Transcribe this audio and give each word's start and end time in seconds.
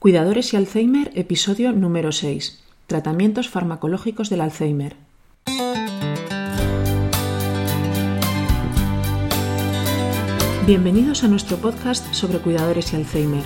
Cuidadores 0.00 0.54
y 0.54 0.56
Alzheimer, 0.56 1.10
episodio 1.14 1.72
número 1.72 2.10
6. 2.10 2.58
Tratamientos 2.86 3.50
farmacológicos 3.50 4.30
del 4.30 4.40
Alzheimer. 4.40 4.96
Bienvenidos 10.66 11.22
a 11.22 11.28
nuestro 11.28 11.58
podcast 11.58 12.14
sobre 12.14 12.38
cuidadores 12.38 12.94
y 12.94 12.96
Alzheimer. 12.96 13.42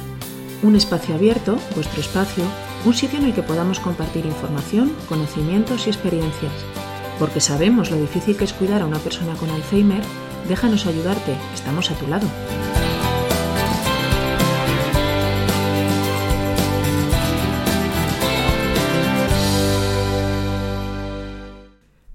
Un 0.63 0.77
espacio 0.77 1.17
abierto, 1.17 1.59
vuestro 1.75 2.01
espacio, 2.01 2.45
un 2.85 2.95
sitio 2.95 3.19
en 3.19 3.25
el 3.25 3.35
que 3.35 3.43
podamos 3.43 3.81
compartir 3.81 4.25
información, 4.25 4.93
conocimientos 5.09 5.89
y 5.89 5.91
experiencias. 5.91 6.53
Porque 7.19 7.41
sabemos 7.41 7.91
lo 7.91 7.97
difícil 7.97 8.37
que 8.37 8.45
es 8.45 8.53
cuidar 8.53 8.83
a 8.83 8.87
una 8.87 9.01
persona 9.01 9.35
con 9.35 9.51
Alzheimer, 9.51 10.05
déjanos 10.49 10.87
ayudarte, 10.87 11.35
estamos 11.53 11.91
a 11.91 11.97
tu 11.97 12.07
lado. 12.07 12.29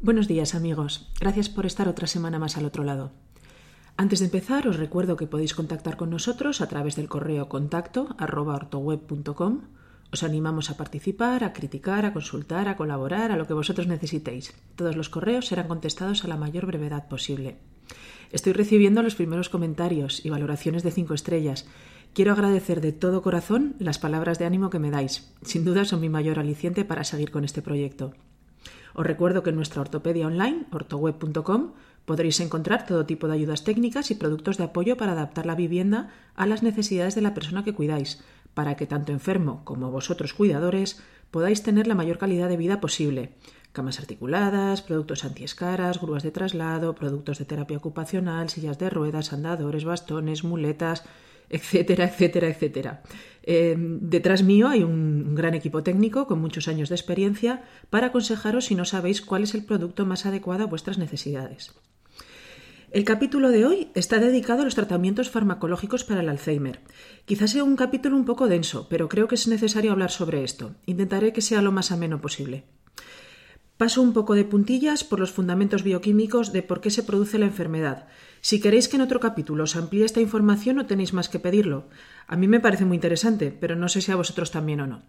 Buenos 0.10 0.28
días 0.28 0.56
amigos, 0.56 1.08
gracias 1.20 1.50
por 1.50 1.68
estar 1.68 1.88
otra 1.88 2.08
semana 2.08 2.40
más 2.40 2.58
al 2.58 2.66
otro 2.66 2.84
lado. 2.84 3.12
Antes 3.96 4.18
de 4.18 4.26
empezar 4.26 4.68
os 4.68 4.78
recuerdo 4.78 5.16
que 5.18 5.28
podéis 5.28 5.54
contactar 5.54 5.98
con 5.98 6.10
nosotros 6.10 6.62
a 6.62 6.68
través 6.68 6.96
del 6.96 7.08
correo 7.08 7.48
contacto. 7.48 8.08
Os 10.12 10.24
animamos 10.24 10.72
a 10.72 10.78
participar, 10.78 11.44
a 11.44 11.54
criticar, 11.54 12.08
a 12.08 12.14
consultar, 12.14 12.70
a 12.70 12.76
colaborar, 12.76 13.32
a 13.32 13.38
lo 13.38 13.46
que 13.46 13.54
vosotros 13.54 13.86
necesitéis. 13.86 14.56
Todos 14.76 14.96
los 14.96 15.10
correos 15.10 15.46
serán 15.46 15.68
contestados 15.68 16.26
a 16.26 16.28
la 16.28 16.38
mayor 16.38 16.66
brevedad 16.66 17.08
posible. 17.08 17.60
Estoy 18.32 18.54
recibiendo 18.54 19.04
los 19.04 19.14
primeros 19.14 19.50
comentarios 19.50 20.26
y 20.26 20.32
valoraciones 20.32 20.82
de 20.82 20.90
cinco 20.90 21.14
estrellas. 21.14 21.68
Quiero 22.16 22.32
agradecer 22.32 22.82
de 22.82 22.94
todo 22.94 23.22
corazón 23.22 23.76
las 23.78 24.00
palabras 24.00 24.40
de 24.40 24.46
ánimo 24.46 24.72
que 24.72 24.80
me 24.80 24.90
dais. 24.90 25.32
Sin 25.44 25.66
duda 25.66 25.86
son 25.86 26.02
mi 26.02 26.10
mayor 26.10 26.40
aliciente 26.40 26.84
para 26.84 27.04
seguir 27.04 27.30
con 27.30 27.46
este 27.46 27.62
proyecto. 27.62 28.16
Os 29.00 29.06
recuerdo 29.06 29.44
que 29.44 29.52
en 29.52 29.56
nuestra 29.56 29.80
ortopedia 29.80 30.28
online, 30.28 30.66
ortoweb.com, 30.74 31.72
podréis 32.04 32.38
encontrar 32.42 32.86
todo 32.86 33.06
tipo 33.06 33.30
de 33.30 33.36
ayudas 33.36 33.64
técnicas 33.64 34.12
y 34.12 34.16
productos 34.16 34.58
de 34.58 34.66
apoyo 34.66 34.98
para 34.98 35.14
adaptar 35.14 35.46
la 35.46 35.56
vivienda 35.56 36.10
a 36.36 36.46
las 36.46 36.64
necesidades 36.64 37.16
de 37.16 37.22
la 37.22 37.34
persona 37.34 37.64
que 37.64 37.74
cuidáis, 37.74 38.22
para 38.54 38.76
que 38.76 38.88
tanto 38.88 39.14
enfermo 39.14 39.64
como 39.64 39.90
vosotros 39.90 40.34
cuidadores 40.34 41.02
podáis 41.32 41.64
tener 41.64 41.88
la 41.88 41.96
mayor 41.96 42.18
calidad 42.18 42.50
de 42.50 42.58
vida 42.58 42.82
posible. 42.82 43.36
Camas 43.72 44.02
articuladas, 44.02 44.82
productos 44.82 45.24
antiescaras, 45.24 46.02
grúas 46.02 46.24
de 46.24 46.32
traslado, 46.32 46.94
productos 46.94 47.40
de 47.40 47.46
terapia 47.46 47.78
ocupacional, 47.78 48.50
sillas 48.50 48.80
de 48.80 48.90
ruedas, 48.90 49.32
andadores, 49.32 49.86
bastones, 49.86 50.44
muletas, 50.44 51.06
etcétera, 51.50 52.04
etcétera, 52.04 52.50
etcétera. 52.50 53.02
Eh, 53.44 53.76
detrás 53.78 54.44
mío 54.44 54.68
hay 54.68 54.84
un, 54.84 55.36
gran 55.36 55.54
equipo 55.54 55.84
técnico 55.84 56.28
con 56.28 56.40
muchos 56.40 56.68
años 56.68 56.90
de 56.90 56.96
experiencia 56.96 57.64
para 57.90 58.08
aconsejaros 58.08 58.66
si 58.66 58.76
no 58.76 58.86
sabéis 58.86 59.22
cuál 59.22 59.44
es 59.44 59.54
el 59.54 59.66
producto 59.66 60.06
más 60.06 60.26
adecuado 60.26 60.64
a 60.64 60.68
vuestras 60.68 60.98
necesidades. 60.98 61.74
El 62.92 63.04
capítulo 63.04 63.52
de 63.52 63.66
hoy 63.66 63.92
está 63.94 64.18
dedicado 64.18 64.62
a 64.62 64.66
los 64.66 64.74
tratamientos 64.74 65.30
farmacológicos 65.30 66.04
para 66.04 66.22
el 66.22 66.30
Alzheimer. 66.30 66.82
Quizás 67.26 67.52
sea 67.52 67.64
un 67.64 67.76
capítulo 67.76 68.16
un 68.16 68.26
poco 68.26 68.48
denso, 68.48 68.88
pero 68.90 69.08
creo 69.08 69.28
que 69.28 69.36
es 69.36 69.48
necesario 69.48 69.92
hablar 69.92 70.10
sobre 70.10 70.44
esto. 70.44 70.76
Intentaré 70.88 71.32
que 71.32 71.42
sea 71.42 71.62
lo 71.62 71.72
más 71.72 71.92
ameno 71.92 72.20
posible. 72.20 72.66
Paso 73.80 74.02
un 74.02 74.12
poco 74.12 74.36
de 74.36 74.44
puntillas 74.44 75.06
por 75.06 75.22
los 75.22 75.32
fundamentos 75.32 75.84
bioquímicos 75.84 76.52
de 76.52 76.64
por 76.64 76.82
qué 76.82 76.90
se 76.90 77.02
produce 77.02 77.40
la 77.40 77.46
enfermedad. 77.46 78.08
Si 78.42 78.60
queréis 78.60 78.90
que 78.90 78.98
en 78.98 79.04
otro 79.04 79.22
capítulo 79.22 79.64
os 79.64 79.78
amplíe 79.78 80.04
esta 80.04 80.20
información, 80.20 80.76
no 80.76 80.86
tenéis 80.86 81.14
más 81.14 81.30
que 81.30 81.40
pedirlo. 81.40 81.88
A 82.30 82.36
mí 82.36 82.48
me 82.48 82.60
parece 82.60 82.86
muy 82.86 82.94
interesante, 82.94 83.52
pero 83.52 83.76
no 83.76 83.90
sé 83.90 84.02
si 84.02 84.12
a 84.12 84.16
vosotros 84.16 84.52
también 84.52 84.82
o 84.82 84.88
no. 84.88 85.02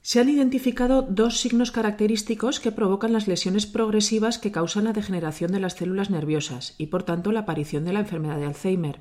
Se 0.00 0.20
han 0.20 0.30
identificado 0.30 1.02
dos 1.02 1.38
signos 1.38 1.70
característicos 1.70 2.60
que 2.60 2.72
provocan 2.72 3.12
las 3.12 3.28
lesiones 3.28 3.66
progresivas 3.66 4.38
que 4.38 4.50
causan 4.50 4.84
la 4.84 4.94
degeneración 4.94 5.52
de 5.52 5.60
las 5.60 5.74
células 5.74 6.08
nerviosas 6.08 6.74
y, 6.78 6.86
por 6.86 7.02
tanto, 7.02 7.30
la 7.30 7.40
aparición 7.40 7.84
de 7.84 7.92
la 7.92 8.00
enfermedad 8.00 8.38
de 8.38 8.46
Alzheimer. 8.46 9.00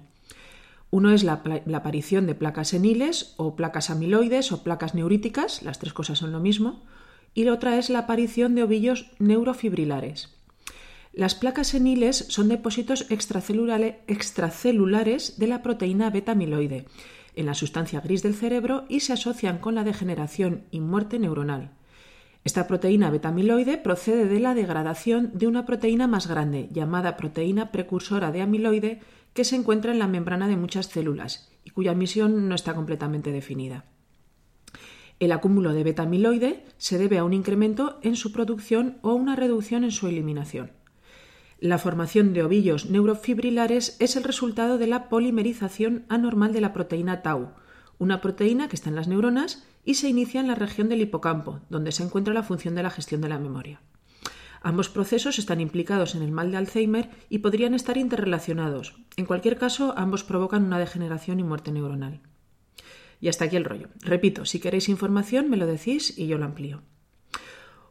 Uno 0.92 1.12
es 1.12 1.24
la, 1.24 1.42
aparición 1.74 2.28
de 2.28 2.36
placas 2.36 2.70
seniles 2.70 3.36
o 3.38 3.56
placas 3.56 3.90
amiloides 3.90 4.52
o 4.52 4.64
placas 4.64 4.94
neuríticas, 4.94 5.64
las 5.64 5.80
tres 5.80 5.94
cosas 5.94 6.20
son 6.20 6.34
lo 6.34 6.42
mismo, 6.42 6.84
y 7.34 7.46
la 7.46 7.54
otra 7.54 7.78
es 7.78 7.90
la 7.90 8.00
aparición 8.00 8.54
de 8.54 8.64
ovillos 8.64 9.12
neurofibrilares. 9.20 10.37
Las 11.18 11.34
placas 11.34 11.70
seniles 11.70 12.26
son 12.30 12.48
depósitos 12.48 13.08
extracelulares 13.10 15.40
de 15.40 15.48
la 15.48 15.64
proteína 15.64 16.12
beta-amiloide 16.12 16.86
en 17.34 17.48
la 17.48 17.56
sustancia 17.56 18.02
gris 18.02 18.22
del 18.22 18.36
cerebro 18.36 18.86
y 18.88 19.00
se 19.00 19.14
asocian 19.14 19.58
con 19.58 19.74
la 19.74 19.84
degeneración 19.84 20.66
y 20.70 20.80
muerte 20.80 21.18
neuronal. 21.18 21.72
Esta 22.44 22.68
proteína 22.68 23.10
beta-amiloide 23.10 23.80
procede 23.80 24.28
de 24.28 24.40
la 24.40 24.54
degradación 24.54 25.32
de 25.34 25.48
una 25.48 25.66
proteína 25.66 26.06
más 26.06 26.28
grande, 26.28 26.70
llamada 26.72 27.18
proteína 27.18 27.72
precursora 27.72 28.32
de 28.32 28.44
amiloide, 28.44 29.02
que 29.34 29.44
se 29.44 29.56
encuentra 29.56 29.92
en 29.92 29.98
la 29.98 30.06
membrana 30.06 30.48
de 30.48 30.56
muchas 30.56 30.86
células 30.86 31.52
y 31.64 31.72
cuya 31.72 31.96
misión 31.96 32.48
no 32.48 32.54
está 32.54 32.76
completamente 32.76 33.32
definida. 33.32 33.86
El 35.20 35.32
acúmulo 35.32 35.74
de 35.74 35.84
beta-amiloide 35.84 36.64
se 36.78 37.00
debe 37.00 37.18
a 37.18 37.24
un 37.24 37.34
incremento 37.34 37.98
en 38.04 38.16
su 38.16 38.32
producción 38.32 39.00
o 39.02 39.16
una 39.16 39.36
reducción 39.36 39.84
en 39.84 39.90
su 39.90 40.08
eliminación. 40.08 40.77
La 41.59 41.79
formación 41.79 42.34
de 42.34 42.44
ovillos 42.44 42.85
neurofibrilares 42.85 43.97
es 44.00 44.16
el 44.16 44.23
resultado 44.23 44.78
de 44.78 44.85
la 44.85 45.09
polimerización 45.09 46.06
anormal 46.07 46.53
de 46.53 46.62
la 46.62 46.72
proteína 46.72 47.23
tau, 47.23 47.53
una 47.97 48.22
proteína 48.22 48.68
que 48.68 48.75
está 48.75 48.90
en 48.90 48.95
las 48.95 49.07
neuronas 49.07 49.66
y 49.84 49.95
se 49.95 50.07
inicia 50.07 50.40
en 50.40 50.47
la 50.47 50.53
región 50.53 50.88
del 50.88 51.01
hipocampo, 51.01 51.62
donde 51.72 51.91
se 51.91 52.03
encuentra 52.03 52.35
la 52.35 52.44
función 52.44 52.75
de 52.75 52.84
la 52.84 52.91
gestión 52.91 53.22
de 53.22 53.29
la 53.29 53.40
memoria. 53.40 53.81
Ambos 54.62 54.90
procesos 54.90 55.40
están 55.40 55.59
implicados 55.59 56.13
en 56.13 56.22
el 56.22 56.31
mal 56.31 56.51
de 56.51 56.57
Alzheimer 56.57 57.09
y 57.28 57.40
podrían 57.40 57.74
estar 57.74 57.97
interrelacionados. 57.97 58.95
En 59.16 59.25
cualquier 59.25 59.57
caso, 59.57 59.95
ambos 59.97 60.24
provocan 60.24 60.63
una 60.63 60.78
degeneración 60.78 61.39
y 61.39 61.44
muerte 61.44 61.72
neuronal. 61.72 62.22
Y 63.19 63.29
hasta 63.29 63.45
aquí 63.45 63.56
el 63.56 63.66
rollo. 63.66 63.88
Repito, 64.01 64.45
si 64.45 64.59
queréis 64.59 64.89
información 64.89 65.50
me 65.50 65.57
lo 65.57 65.66
decís 65.66 66.16
y 66.19 66.28
yo 66.28 66.38
lo 66.38 66.45
amplío. 66.45 66.84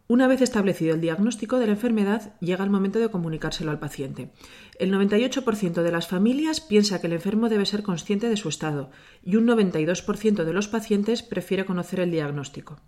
Una 0.09 0.29
vez 0.29 0.41
establecido 0.41 0.95
el 0.95 1.01
diagnóstico 1.01 1.59
de 1.59 1.67
la 1.67 1.73
enfermedad, 1.73 2.33
llega 2.39 2.63
el 2.63 2.71
momento 2.71 3.01
de 3.01 3.09
comunicárselo 3.09 3.73
al 3.73 3.81
paciente. 3.81 4.31
El 4.79 4.93
98% 4.93 5.83
de 5.83 5.91
las 5.91 6.07
familias 6.07 6.61
piensa 6.61 7.01
que 7.01 7.09
el 7.09 7.15
enfermo 7.15 7.49
debe 7.49 7.67
ser 7.67 7.83
consciente 7.83 8.29
de 8.29 8.37
su 8.37 8.49
estado 8.49 8.91
y 9.25 9.35
un 9.35 9.49
92% 9.49 10.45
de 10.45 10.53
los 10.53 10.69
pacientes 10.69 11.25
prefiere 11.25 11.65
conocer 11.65 11.99
el 11.99 12.13
diagnóstico. 12.13 12.79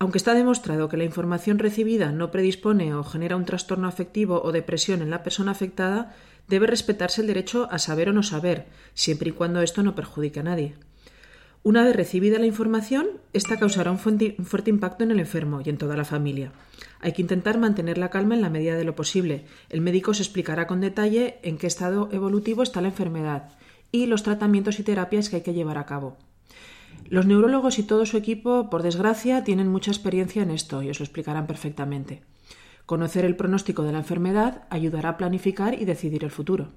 Aunque 0.00 0.18
está 0.18 0.34
demostrado 0.34 0.88
que 0.88 0.96
la 0.96 1.04
información 1.04 1.60
recibida 1.60 2.10
no 2.10 2.32
predispone 2.32 2.92
o 2.92 3.04
genera 3.04 3.36
un 3.36 3.44
trastorno 3.44 3.86
afectivo 3.86 4.42
o 4.42 4.50
depresión 4.50 5.02
en 5.02 5.10
la 5.10 5.22
persona 5.22 5.52
afectada, 5.52 6.16
debe 6.48 6.66
respetarse 6.66 7.20
el 7.20 7.28
derecho 7.28 7.68
a 7.70 7.78
saber 7.78 8.08
o 8.08 8.12
no 8.12 8.24
saber, 8.24 8.66
siempre 8.94 9.30
y 9.30 9.32
cuando 9.32 9.62
esto 9.62 9.84
no 9.84 9.94
perjudique 9.94 10.40
a 10.40 10.42
nadie. 10.42 10.74
Una 11.62 11.82
vez 11.82 11.96
recibida 11.96 12.38
la 12.38 12.46
información, 12.46 13.06
esta 13.32 13.58
causará 13.58 13.90
un 13.90 13.98
fuerte 13.98 14.70
impacto 14.70 15.04
en 15.04 15.10
el 15.10 15.20
enfermo 15.20 15.60
y 15.64 15.68
en 15.68 15.78
toda 15.78 15.96
la 15.96 16.04
familia. 16.04 16.52
Hay 17.00 17.12
que 17.12 17.22
intentar 17.22 17.58
mantener 17.58 17.98
la 17.98 18.10
calma 18.10 18.34
en 18.34 18.40
la 18.40 18.50
medida 18.50 18.76
de 18.76 18.84
lo 18.84 18.94
posible. 18.94 19.46
El 19.68 19.80
médico 19.80 20.14
se 20.14 20.22
explicará 20.22 20.66
con 20.66 20.80
detalle 20.80 21.38
en 21.42 21.58
qué 21.58 21.66
estado 21.66 22.08
evolutivo 22.12 22.62
está 22.62 22.80
la 22.80 22.88
enfermedad 22.88 23.50
y 23.92 24.06
los 24.06 24.22
tratamientos 24.22 24.78
y 24.78 24.82
terapias 24.82 25.28
que 25.28 25.36
hay 25.36 25.42
que 25.42 25.54
llevar 25.54 25.78
a 25.78 25.86
cabo. 25.86 26.16
Los 27.08 27.26
neurólogos 27.26 27.78
y 27.78 27.82
todo 27.82 28.06
su 28.06 28.16
equipo, 28.16 28.70
por 28.70 28.82
desgracia, 28.82 29.44
tienen 29.44 29.68
mucha 29.68 29.90
experiencia 29.90 30.42
en 30.42 30.50
esto 30.50 30.82
y 30.82 30.90
os 30.90 30.98
lo 30.98 31.04
explicarán 31.04 31.46
perfectamente. 31.46 32.22
Conocer 32.84 33.24
el 33.24 33.36
pronóstico 33.36 33.82
de 33.82 33.92
la 33.92 33.98
enfermedad 33.98 34.62
ayudará 34.70 35.10
a 35.10 35.16
planificar 35.16 35.80
y 35.80 35.84
decidir 35.84 36.24
el 36.24 36.30
futuro. 36.30 36.72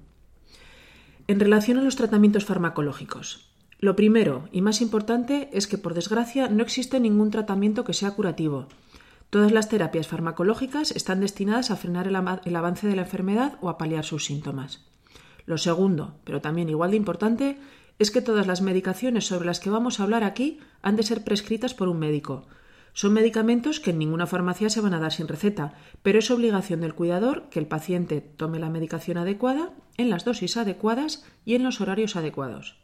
En 1.26 1.38
relación 1.38 1.78
a 1.78 1.82
los 1.82 1.96
tratamientos 1.96 2.44
farmacológicos, 2.44 3.49
lo 3.80 3.96
primero 3.96 4.46
y 4.52 4.60
más 4.60 4.82
importante 4.82 5.48
es 5.54 5.66
que, 5.66 5.78
por 5.78 5.94
desgracia, 5.94 6.48
no 6.48 6.62
existe 6.62 7.00
ningún 7.00 7.30
tratamiento 7.30 7.82
que 7.82 7.94
sea 7.94 8.10
curativo. 8.10 8.66
Todas 9.30 9.52
las 9.52 9.70
terapias 9.70 10.06
farmacológicas 10.06 10.90
están 10.90 11.20
destinadas 11.20 11.70
a 11.70 11.76
frenar 11.76 12.06
el, 12.06 12.56
avance 12.56 12.86
de 12.86 12.94
la 12.94 13.02
enfermedad 13.02 13.56
o 13.62 13.70
a 13.70 13.78
paliar 13.78 14.04
sus 14.04 14.26
síntomas. 14.26 14.84
Lo 15.46 15.56
segundo, 15.56 16.16
pero 16.24 16.42
también 16.42 16.68
igual 16.68 16.90
de 16.90 16.98
importante, 16.98 17.58
es 17.98 18.10
que 18.10 18.20
todas 18.20 18.46
las 18.46 18.60
medicaciones 18.60 19.26
sobre 19.26 19.46
las 19.46 19.60
que 19.60 19.70
vamos 19.70 19.98
a 19.98 20.02
hablar 20.02 20.24
aquí 20.24 20.58
han 20.82 20.96
de 20.96 21.02
ser 21.02 21.24
prescritas 21.24 21.72
por 21.72 21.88
un 21.88 22.00
médico. 22.00 22.48
Son 22.92 23.14
medicamentos 23.14 23.80
que 23.80 23.92
en 23.92 23.98
ninguna 23.98 24.26
farmacia 24.26 24.68
se 24.68 24.82
van 24.82 24.92
a 24.92 25.00
dar 25.00 25.12
sin 25.12 25.26
receta, 25.26 25.72
pero 26.02 26.18
es 26.18 26.30
obligación 26.30 26.82
del 26.82 26.94
cuidador 26.94 27.48
que 27.48 27.60
el 27.60 27.66
paciente 27.66 28.20
tome 28.20 28.58
la 28.58 28.68
medicación 28.68 29.16
adecuada, 29.16 29.70
en 29.96 30.10
las 30.10 30.26
dosis 30.26 30.58
adecuadas 30.58 31.24
y 31.46 31.54
en 31.54 31.62
los 31.62 31.80
horarios 31.80 32.16
adecuados. 32.16 32.76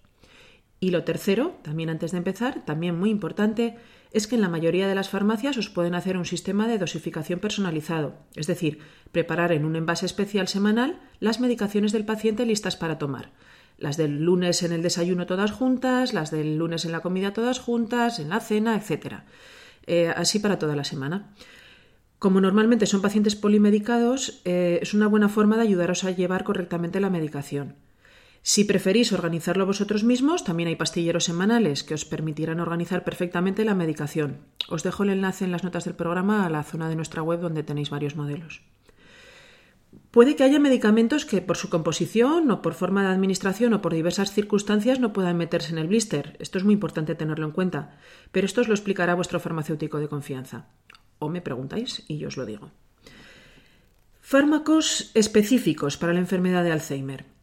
Y 0.78 0.90
lo 0.90 1.04
tercero, 1.04 1.58
también 1.62 1.88
antes 1.88 2.12
de 2.12 2.18
empezar, 2.18 2.64
también 2.64 2.98
muy 2.98 3.10
importante, 3.10 3.76
es 4.12 4.26
que 4.26 4.34
en 4.34 4.42
la 4.42 4.48
mayoría 4.48 4.88
de 4.88 4.94
las 4.94 5.08
farmacias 5.08 5.56
os 5.58 5.70
pueden 5.70 5.94
hacer 5.94 6.16
un 6.16 6.24
sistema 6.24 6.68
de 6.68 6.78
dosificación 6.78 7.38
personalizado, 7.38 8.14
es 8.34 8.46
decir, 8.46 8.78
preparar 9.12 9.52
en 9.52 9.64
un 9.64 9.76
envase 9.76 10.06
especial 10.06 10.48
semanal 10.48 11.00
las 11.20 11.40
medicaciones 11.40 11.92
del 11.92 12.04
paciente 12.04 12.46
listas 12.46 12.76
para 12.76 12.98
tomar. 12.98 13.32
Las 13.78 13.96
del 13.96 14.22
lunes 14.22 14.62
en 14.62 14.72
el 14.72 14.82
desayuno 14.82 15.26
todas 15.26 15.50
juntas, 15.50 16.14
las 16.14 16.30
del 16.30 16.56
lunes 16.56 16.84
en 16.84 16.92
la 16.92 17.00
comida 17.00 17.32
todas 17.32 17.58
juntas, 17.58 18.18
en 18.18 18.30
la 18.30 18.40
cena, 18.40 18.74
etc. 18.74 19.20
Eh, 19.86 20.12
así 20.14 20.38
para 20.38 20.58
toda 20.58 20.76
la 20.76 20.84
semana. 20.84 21.34
Como 22.18 22.40
normalmente 22.40 22.86
son 22.86 23.02
pacientes 23.02 23.36
polimedicados, 23.36 24.40
eh, 24.46 24.78
es 24.80 24.94
una 24.94 25.08
buena 25.08 25.28
forma 25.28 25.56
de 25.56 25.62
ayudaros 25.62 26.04
a 26.04 26.10
llevar 26.10 26.44
correctamente 26.44 27.00
la 27.00 27.10
medicación. 27.10 27.74
Si 28.48 28.62
preferís 28.62 29.12
organizarlo 29.12 29.66
vosotros 29.66 30.04
mismos, 30.04 30.44
también 30.44 30.68
hay 30.68 30.76
pastilleros 30.76 31.24
semanales 31.24 31.82
que 31.82 31.94
os 31.94 32.04
permitirán 32.04 32.60
organizar 32.60 33.02
perfectamente 33.02 33.64
la 33.64 33.74
medicación. 33.74 34.38
Os 34.68 34.84
dejo 34.84 35.02
el 35.02 35.10
enlace 35.10 35.44
en 35.44 35.50
las 35.50 35.64
notas 35.64 35.84
del 35.84 35.96
programa 35.96 36.46
a 36.46 36.48
la 36.48 36.62
zona 36.62 36.88
de 36.88 36.94
nuestra 36.94 37.24
web 37.24 37.40
donde 37.40 37.64
tenéis 37.64 37.90
varios 37.90 38.14
modelos. 38.14 38.62
Puede 40.12 40.36
que 40.36 40.44
haya 40.44 40.60
medicamentos 40.60 41.24
que 41.24 41.42
por 41.42 41.56
su 41.56 41.70
composición 41.70 42.48
o 42.52 42.62
por 42.62 42.74
forma 42.74 43.02
de 43.02 43.08
administración 43.08 43.74
o 43.74 43.82
por 43.82 43.92
diversas 43.92 44.30
circunstancias 44.30 45.00
no 45.00 45.12
puedan 45.12 45.36
meterse 45.36 45.72
en 45.72 45.78
el 45.78 45.88
blister. 45.88 46.36
Esto 46.38 46.58
es 46.58 46.64
muy 46.64 46.74
importante 46.74 47.16
tenerlo 47.16 47.46
en 47.46 47.52
cuenta, 47.52 47.98
pero 48.30 48.46
esto 48.46 48.60
os 48.60 48.68
lo 48.68 48.74
explicará 48.74 49.16
vuestro 49.16 49.40
farmacéutico 49.40 49.98
de 49.98 50.06
confianza 50.06 50.68
o 51.18 51.28
me 51.28 51.42
preguntáis 51.42 52.04
y 52.06 52.18
yo 52.18 52.28
os 52.28 52.36
lo 52.36 52.46
digo. 52.46 52.70
Fármacos 54.20 55.10
específicos 55.14 55.96
para 55.96 56.14
la 56.14 56.20
enfermedad 56.20 56.62
de 56.62 56.70
Alzheimer. 56.70 57.35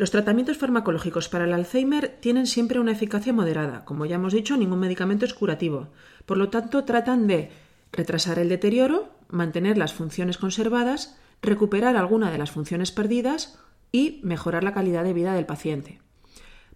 Los 0.00 0.10
tratamientos 0.10 0.56
farmacológicos 0.56 1.28
para 1.28 1.44
el 1.44 1.52
Alzheimer 1.52 2.08
tienen 2.20 2.46
siempre 2.46 2.80
una 2.80 2.92
eficacia 2.92 3.34
moderada. 3.34 3.84
Como 3.84 4.06
ya 4.06 4.14
hemos 4.14 4.32
dicho, 4.32 4.56
ningún 4.56 4.78
medicamento 4.78 5.26
es 5.26 5.34
curativo. 5.34 5.88
Por 6.24 6.38
lo 6.38 6.48
tanto, 6.48 6.84
tratan 6.84 7.26
de 7.26 7.50
retrasar 7.92 8.38
el 8.38 8.48
deterioro, 8.48 9.10
mantener 9.28 9.76
las 9.76 9.92
funciones 9.92 10.38
conservadas, 10.38 11.18
recuperar 11.42 11.98
alguna 11.98 12.30
de 12.30 12.38
las 12.38 12.50
funciones 12.50 12.92
perdidas 12.92 13.58
y 13.92 14.20
mejorar 14.22 14.64
la 14.64 14.72
calidad 14.72 15.04
de 15.04 15.12
vida 15.12 15.34
del 15.34 15.44
paciente. 15.44 16.00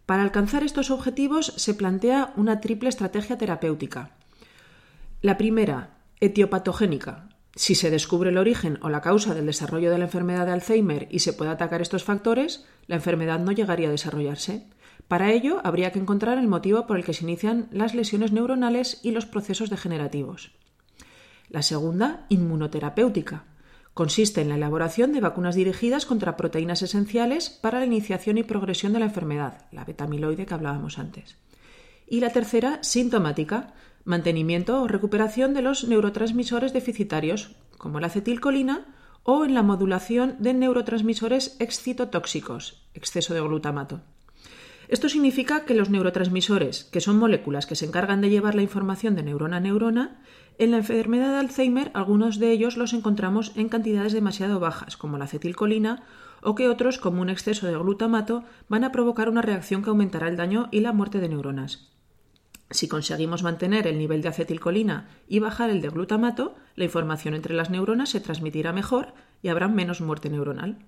Para 0.05 0.23
alcanzar 0.23 0.63
estos 0.63 0.91
objetivos 0.91 1.55
se 1.57 1.73
plantea 1.73 2.35
una 2.37 2.61
triple 2.61 2.91
estrategia 2.91 3.39
terapéutica. 3.39 4.11
La 5.23 5.39
primera, 5.39 5.97
etiopatogénica. 6.21 7.31
Si 7.57 7.75
se 7.75 7.91
descubre 7.91 8.31
el 8.31 8.39
origen 8.39 8.79
o 8.83 8.89
la 8.89 9.01
causa 9.01 9.35
del 9.35 9.47
desarrollo 9.47 9.91
de 9.91 9.99
la 9.99 10.05
enfermedad 10.05 10.47
de 10.47 10.53
Alzheimer 10.53 11.07
y 11.11 11.21
se 11.21 11.33
puede 11.33 11.53
atacar 11.53 11.81
estos 11.83 12.03
factores, 12.03 12.65
la 12.87 12.97
enfermedad 12.97 13.39
no 13.39 13.53
llegaría 13.53 13.89
a 13.89 13.93
desarrollarse. 13.93 14.67
Para 15.07 15.31
ello, 15.33 15.61
habría 15.63 15.93
que 15.93 15.99
encontrar 15.99 16.39
el 16.39 16.49
motivo 16.49 16.87
por 16.87 16.97
el 16.97 17.05
que 17.05 17.15
se 17.15 17.25
inician 17.25 17.69
las 17.71 17.95
lesiones 17.95 18.33
neuronales 18.33 19.01
y 19.03 19.13
los 19.13 19.27
procesos 19.27 19.71
degenerativos. 19.71 20.53
La 21.49 21.63
segunda, 21.63 22.27
inmunoterapéutica. 22.29 23.45
Consiste 23.93 24.41
en 24.41 24.49
la 24.49 24.57
elaboración 24.57 25.13
de 25.13 25.21
vacunas 25.21 25.55
dirigidas 25.55 26.07
contra 26.07 26.37
proteínas 26.37 26.83
esenciales 26.83 27.49
para 27.51 27.79
la 27.79 27.87
iniciación 27.87 28.39
y 28.39 28.43
progresión 28.43 28.93
de 28.93 28.99
la 28.99 29.05
enfermedad, 29.05 29.67
la 29.71 29.85
betamiloide 29.85 30.47
que 30.47 30.55
hablábamos 30.55 30.99
antes. 30.99 31.37
Y 32.09 32.19
la 32.19 32.31
tercera, 32.31 32.83
sintomática, 32.83 33.73
mantenimiento 34.05 34.83
o 34.83 34.89
recuperación 34.89 35.55
de 35.55 35.63
los 35.63 35.85
neurotransmisores 35.89 36.73
deficitarios, 36.73 37.57
como 37.79 38.01
la 38.01 38.09
acetilcolina, 38.09 38.87
o 39.23 39.45
en 39.45 39.55
la 39.55 39.63
modulación 39.63 40.37
de 40.39 40.53
neurotransmisores 40.53 41.57
excitotóxicos, 41.59 42.87
exceso 42.93 43.33
de 43.33 43.41
glutamato. 43.41 44.03
Esto 44.89 45.09
significa 45.09 45.65
que 45.65 45.75
los 45.75 45.89
neurotransmisores, 45.89 46.85
que 46.85 47.01
son 47.01 47.19
moléculas 47.19 47.65
que 47.67 47.75
se 47.75 47.87
encargan 47.87 48.21
de 48.21 48.29
llevar 48.29 48.55
la 48.55 48.63
información 48.63 49.15
de 49.15 49.23
neurona 49.23 49.57
a 49.57 49.61
neurona, 49.61 50.21
en 50.59 50.71
la 50.71 50.77
enfermedad 50.77 51.33
de 51.33 51.39
Alzheimer 51.39 51.91
algunos 51.95 52.39
de 52.39 52.51
ellos 52.53 52.77
los 52.77 52.93
encontramos 52.93 53.53
en 53.57 53.71
cantidades 53.71 54.13
demasiado 54.13 54.61
bajas, 54.61 54.99
como 54.99 55.17
la 55.17 55.25
acetilcolina, 55.25 56.05
o 56.43 56.55
que 56.55 56.69
otros, 56.69 56.99
como 56.99 57.23
un 57.23 57.31
exceso 57.31 57.67
de 57.67 57.77
glutamato, 57.79 58.45
van 58.69 58.85
a 58.85 58.93
provocar 58.93 59.31
una 59.31 59.41
reacción 59.41 59.83
que 59.83 59.89
aumentará 59.89 60.29
el 60.29 60.37
daño 60.37 60.69
y 60.71 60.81
la 60.81 60.93
muerte 60.93 61.19
de 61.19 61.31
neuronas. 61.31 61.94
Si 62.71 62.89
conseguimos 62.89 63.43
mantener 63.43 63.87
el 63.87 63.99
nivel 63.99 64.23
de 64.23 64.29
acetilcolina 64.29 65.09
y 65.29 65.39
bajar 65.39 65.71
el 65.71 65.81
de 65.81 65.91
glutamato, 65.91 66.55
la 66.77 66.85
información 66.85 67.35
entre 67.35 67.55
las 67.55 67.71
neuronas 67.71 68.11
se 68.11 68.21
transmitirá 68.21 68.73
mejor 68.73 69.15
y 69.43 69.49
habrá 69.49 69.69
menos 69.69 70.01
muerte 70.01 70.31
neuronal. 70.31 70.79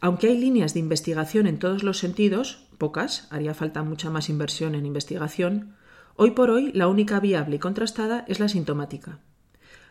Aunque 0.00 0.28
hay 0.28 0.38
líneas 0.38 0.72
de 0.72 0.80
investigación 0.80 1.46
en 1.46 1.58
todos 1.58 1.82
los 1.82 1.98
sentidos, 1.98 2.66
pocas, 2.78 3.28
haría 3.30 3.54
falta 3.54 3.82
mucha 3.82 4.08
más 4.08 4.30
inversión 4.30 4.74
en 4.74 4.86
investigación, 4.86 5.76
hoy 6.16 6.30
por 6.30 6.50
hoy 6.50 6.72
la 6.72 6.88
única 6.88 7.20
viable 7.20 7.56
y 7.56 7.58
contrastada 7.58 8.24
es 8.26 8.40
la 8.40 8.48
sintomática. 8.48 9.18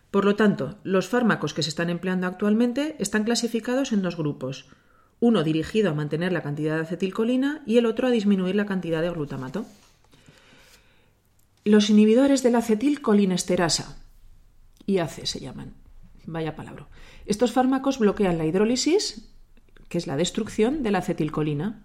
Por 0.09 0.25
lo 0.25 0.35
tanto, 0.35 0.79
los 0.83 1.07
fármacos 1.07 1.53
que 1.53 1.61
se 1.61 1.69
están 1.69 1.91
empleando 1.91 2.25
actualmente 2.25 2.95
están 2.97 3.23
clasificados 3.23 3.91
en 3.91 4.01
dos 4.01 4.17
grupos, 4.17 4.65
uno 5.19 5.43
dirigido 5.43 5.91
a 5.91 5.93
mantener 5.93 6.31
la 6.31 6.41
cantidad 6.41 6.75
de 6.75 6.81
acetilcolina 6.81 7.61
y 7.67 7.77
el 7.77 7.85
otro 7.85 8.07
a 8.07 8.11
disminuir 8.11 8.55
la 8.55 8.65
cantidad 8.65 9.01
de 9.01 9.11
glutamato. 9.11 9.65
Los 11.65 11.89
inhibidores 11.89 12.41
de 12.41 12.51
la 12.51 12.59
acetilcolinesterasa, 12.59 13.97
IAC 14.85 15.25
se 15.25 15.39
llaman, 15.41 15.73
vaya 16.25 16.55
palabra. 16.55 16.87
Estos 17.25 17.51
fármacos 17.51 17.99
bloquean 17.99 18.37
la 18.37 18.45
hidrólisis, 18.45 19.29
que 19.89 19.97
es 19.97 20.07
la 20.07 20.15
destrucción 20.15 20.83
de 20.83 20.91
la 20.91 20.99
acetilcolina. 20.99 21.83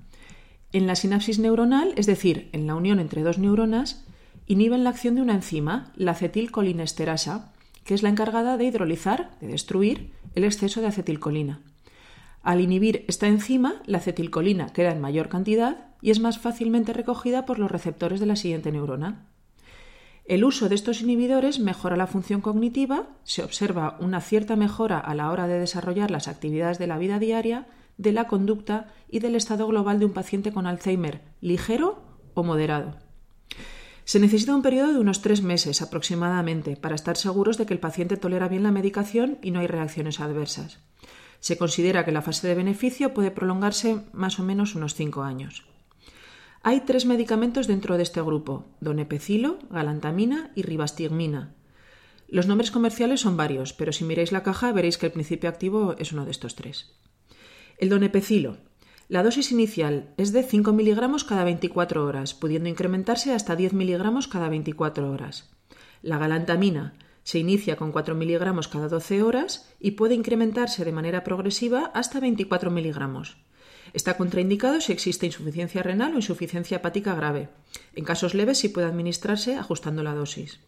En 0.73 0.87
la 0.87 0.95
sinapsis 0.95 1.41
neuronal, 1.41 1.93
es 1.97 2.07
decir, 2.07 2.51
en 2.53 2.69
la 2.69 2.77
unión 2.77 3.01
entre 3.01 3.25
dos 3.25 3.39
neuronas, 3.39 4.05
inhiben 4.47 4.85
la 4.85 4.91
acción 4.91 5.17
de 5.17 5.23
una 5.23 5.35
enzima, 5.35 5.93
la 5.97 6.13
acetilcolinesterasa, 6.13 7.53
que 7.85 7.95
es 7.95 8.05
la 8.05 8.11
encargada 8.11 8.57
de 8.57 8.67
hidrolizar, 8.67 9.37
de 9.41 9.49
destruir, 9.49 10.13
el 10.37 10.45
exceso 10.45 10.81
de 10.81 10.87
acetilcolina. 10.87 11.63
Al 12.43 12.61
inhibir 12.61 13.05
esta 13.09 13.27
enzima, 13.27 13.83
la 13.87 13.99
acetilcolina 13.99 14.73
queda 14.73 14.93
en 14.93 15.01
mayor 15.01 15.29
cantidad 15.29 15.89
y 16.01 16.13
es 16.13 16.21
más 16.21 16.39
fácilmente 16.39 16.93
recogida 16.93 17.45
por 17.45 17.59
los 17.59 17.73
receptores 17.73 18.21
de 18.21 18.27
la 18.27 18.37
siguiente 18.37 18.71
neurona. 18.71 19.27
El 20.25 20.45
uso 20.45 20.71
de 20.71 20.75
estos 20.75 21.03
inhibidores 21.03 21.61
mejora 21.61 21.97
la 21.97 22.07
función 22.07 22.41
cognitiva, 22.41 23.09
se 23.25 23.43
observa 23.43 23.99
una 24.01 24.23
cierta 24.23 24.57
mejora 24.57 24.99
a 24.99 25.15
la 25.15 25.31
hora 25.31 25.47
de 25.47 25.59
desarrollar 25.59 26.11
las 26.11 26.29
actividades 26.29 26.79
de 26.79 26.87
la 26.87 26.97
vida 26.97 27.19
diaria, 27.19 27.67
de 27.99 28.13
la 28.13 28.27
conducta 28.27 28.89
y 29.09 29.19
del 29.19 29.37
estado 29.37 29.67
global 29.67 29.99
de 29.99 30.07
un 30.07 30.13
paciente 30.13 30.51
con 30.51 30.67
Alzheimer, 30.67 31.21
ligero 31.43 32.03
o 32.33 32.43
moderado. 32.43 32.97
Se 34.05 34.19
necesita 34.19 34.55
un 34.55 34.63
periodo 34.63 34.95
de 34.95 34.99
unos 34.99 35.21
tres 35.21 35.43
meses 35.43 35.83
aproximadamente 35.83 36.77
para 36.77 36.95
estar 36.95 37.17
seguros 37.19 37.59
de 37.59 37.67
que 37.67 37.75
el 37.75 37.81
paciente 37.81 38.17
tolera 38.17 38.49
bien 38.49 38.63
la 38.63 38.71
medicación 38.71 39.39
y 39.43 39.51
no 39.51 39.61
hay 39.61 39.67
reacciones 39.67 40.21
adversas. 40.21 40.81
Se 41.41 41.59
considera 41.59 42.07
que 42.07 42.13
la 42.13 42.23
fase 42.23 42.49
de 42.49 42.55
beneficio 42.55 43.13
puede 43.13 43.31
prolongarse 43.31 44.01
más 44.13 44.39
o 44.39 44.43
menos 44.43 44.75
unos 44.75 44.95
cinco 44.95 45.23
años. 45.23 45.65
Hay 46.67 46.81
tres 46.81 47.05
medicamentos 47.05 47.67
dentro 47.67 47.99
de 47.99 48.03
este 48.03 48.23
grupo, 48.23 48.65
donepecilo, 48.81 49.59
galantamina 49.69 50.51
y 50.55 50.63
ribastigmina. 50.63 51.53
Los 52.27 52.47
nombres 52.47 52.71
comerciales 52.71 53.21
son 53.21 53.37
varios, 53.37 53.75
pero 53.75 53.93
si 53.93 54.03
miráis 54.03 54.33
la 54.33 54.43
caja 54.43 54.73
veréis 54.73 54.97
que 54.97 55.05
el 55.05 55.13
principio 55.13 55.51
activo 55.51 55.95
es 55.99 56.13
uno 56.13 56.25
de 56.25 56.31
estos 56.31 56.55
tres. 56.55 56.97
El 57.77 57.91
donepecilo. 57.91 58.57
La 59.11 59.23
dosis 59.23 59.53
inicial 59.53 60.15
es 60.17 60.33
de 60.33 60.43
5 60.43 60.73
miligramos 60.73 61.25
cada 61.25 61.45
24 61.45 62.03
horas, 62.03 62.33
pudiendo 62.33 62.71
incrementarse 62.71 63.35
hasta 63.35 63.57
10 63.57 63.75
miligramos 63.75 64.27
cada 64.27 64.49
24 64.49 65.13
horas. 65.13 65.51
La 66.01 66.17
galantamina 66.17 66.95
se 67.25 67.39
inicia 67.39 67.77
con 67.77 67.93
4 67.93 68.15
miligramos 68.15 68.69
cada 68.69 68.89
12 68.89 69.23
horas 69.23 69.71
y 69.81 69.91
puede 69.91 70.15
incrementarse 70.15 70.87
de 70.87 70.93
manera 70.93 71.25
progresiva 71.25 71.91
hasta 71.93 72.21
24 72.21 72.71
miligramos. 72.71 73.37
Está 73.93 74.17
contraindicado 74.17 74.81
si 74.81 74.93
existe 74.93 75.27
insuficiencia 75.27 75.83
renal 75.83 76.15
o 76.15 76.17
insuficiencia 76.17 76.79
hepática 76.79 77.15
grave. 77.15 77.49
En 77.95 78.05
casos 78.05 78.35
leves 78.35 78.59
sí 78.59 78.69
puede 78.69 78.87
administrarse 78.87 79.57
ajustando 79.57 80.03
la 80.03 80.15
dosis. 80.15 80.61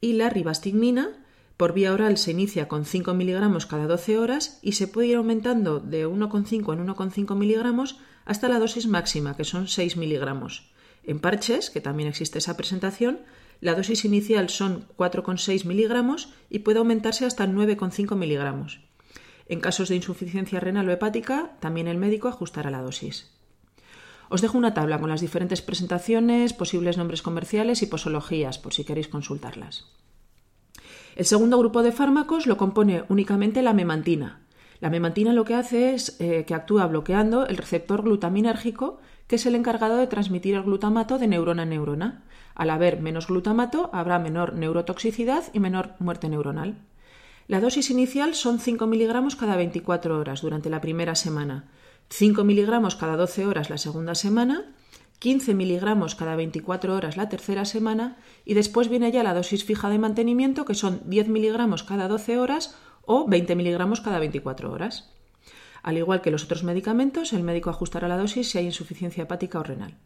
Y 0.00 0.14
la 0.14 0.30
ribastigmina 0.30 1.10
por 1.56 1.74
vía 1.74 1.92
oral 1.92 2.16
se 2.16 2.30
inicia 2.30 2.68
con 2.68 2.86
5 2.86 3.12
miligramos 3.12 3.66
cada 3.66 3.86
12 3.86 4.18
horas 4.18 4.58
y 4.62 4.72
se 4.72 4.88
puede 4.88 5.08
ir 5.08 5.16
aumentando 5.16 5.78
de 5.78 6.08
1,5 6.08 6.72
en 6.72 6.86
1,5 6.86 7.36
miligramos 7.36 7.98
hasta 8.24 8.48
la 8.48 8.58
dosis 8.58 8.86
máxima, 8.86 9.36
que 9.36 9.44
son 9.44 9.68
6 9.68 9.98
miligramos. 9.98 10.70
En 11.04 11.20
parches, 11.20 11.68
que 11.68 11.82
también 11.82 12.08
existe 12.08 12.38
esa 12.38 12.56
presentación, 12.56 13.20
la 13.60 13.74
dosis 13.74 14.06
inicial 14.06 14.48
son 14.48 14.86
4,6 14.96 15.66
miligramos 15.66 16.32
y 16.48 16.60
puede 16.60 16.78
aumentarse 16.78 17.26
hasta 17.26 17.46
9,5 17.46 18.16
miligramos. 18.16 18.80
En 19.50 19.58
casos 19.58 19.88
de 19.88 19.96
insuficiencia 19.96 20.60
renal 20.60 20.88
o 20.88 20.92
hepática, 20.92 21.56
también 21.58 21.88
el 21.88 21.98
médico 21.98 22.28
ajustará 22.28 22.70
la 22.70 22.82
dosis. 22.82 23.32
Os 24.28 24.42
dejo 24.42 24.56
una 24.56 24.74
tabla 24.74 25.00
con 25.00 25.10
las 25.10 25.20
diferentes 25.20 25.60
presentaciones, 25.60 26.52
posibles 26.52 26.96
nombres 26.96 27.20
comerciales 27.20 27.82
y 27.82 27.86
posologías, 27.86 28.60
por 28.60 28.72
si 28.72 28.84
queréis 28.84 29.08
consultarlas. 29.08 29.86
El 31.16 31.24
segundo 31.24 31.58
grupo 31.58 31.82
de 31.82 31.90
fármacos 31.90 32.46
lo 32.46 32.56
compone 32.56 33.02
únicamente 33.08 33.60
la 33.62 33.72
memantina. 33.72 34.38
La 34.78 34.88
memantina 34.88 35.32
lo 35.32 35.44
que 35.44 35.54
hace 35.54 35.94
es 35.94 36.14
eh, 36.20 36.44
que 36.46 36.54
actúa 36.54 36.86
bloqueando 36.86 37.44
el 37.48 37.56
receptor 37.56 38.02
glutaminérgico, 38.02 39.00
que 39.26 39.34
es 39.34 39.46
el 39.46 39.56
encargado 39.56 39.96
de 39.96 40.06
transmitir 40.06 40.54
el 40.54 40.62
glutamato 40.62 41.18
de 41.18 41.26
neurona 41.26 41.62
a 41.62 41.66
neurona. 41.66 42.22
Al 42.54 42.70
haber 42.70 43.00
menos 43.00 43.26
glutamato, 43.26 43.90
habrá 43.92 44.20
menor 44.20 44.54
neurotoxicidad 44.54 45.42
y 45.52 45.58
menor 45.58 45.94
muerte 45.98 46.28
neuronal. 46.28 46.76
La 47.50 47.60
dosis 47.60 47.90
inicial 47.90 48.36
son 48.36 48.60
5 48.60 48.86
miligramos 48.86 49.34
cada 49.34 49.56
24 49.56 50.16
horas 50.16 50.40
durante 50.40 50.70
la 50.70 50.80
primera 50.80 51.16
semana. 51.16 51.64
5 52.08 52.44
miligramos 52.44 52.94
cada 52.94 53.16
12 53.16 53.44
horas 53.44 53.70
la 53.70 53.78
segunda 53.78 54.14
semana, 54.14 54.72
15 55.18 55.54
miligramos 55.54 56.14
cada 56.14 56.36
24 56.36 56.94
horas 56.94 57.16
la 57.16 57.28
tercera 57.28 57.64
semana 57.64 58.18
y 58.44 58.54
después 58.54 58.88
viene 58.88 59.10
ya 59.10 59.24
la 59.24 59.34
dosis 59.34 59.64
fija 59.64 59.90
de 59.90 59.98
mantenimiento 59.98 60.64
que 60.64 60.76
son 60.76 61.00
10 61.06 61.26
miligramos 61.26 61.82
cada 61.82 62.06
12 62.06 62.38
horas 62.38 62.76
o 63.04 63.26
20 63.26 63.56
miligramos 63.56 64.00
cada 64.00 64.20
24 64.20 64.70
horas. 64.70 65.10
Al 65.82 65.98
igual 65.98 66.20
que 66.20 66.30
los 66.30 66.44
otros 66.44 66.62
medicamentos, 66.62 67.32
el 67.32 67.42
médico 67.42 67.68
ajustará 67.68 68.06
la 68.06 68.16
dosis 68.16 68.48
si 68.48 68.58
hay 68.58 68.66
insuficiencia 68.66 69.24
hepática 69.24 69.58
o 69.58 69.64
renal. 69.64 69.98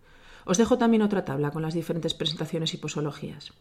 Os 0.47 0.57
dejo 0.57 0.79
también 0.79 1.03
otra 1.03 1.27
tabla 1.27 1.51
con 1.51 1.61
las 1.61 1.75
diferentes 1.75 2.15
presentaciones 2.15 2.73
y 2.73 2.79
posologías. 2.79 3.53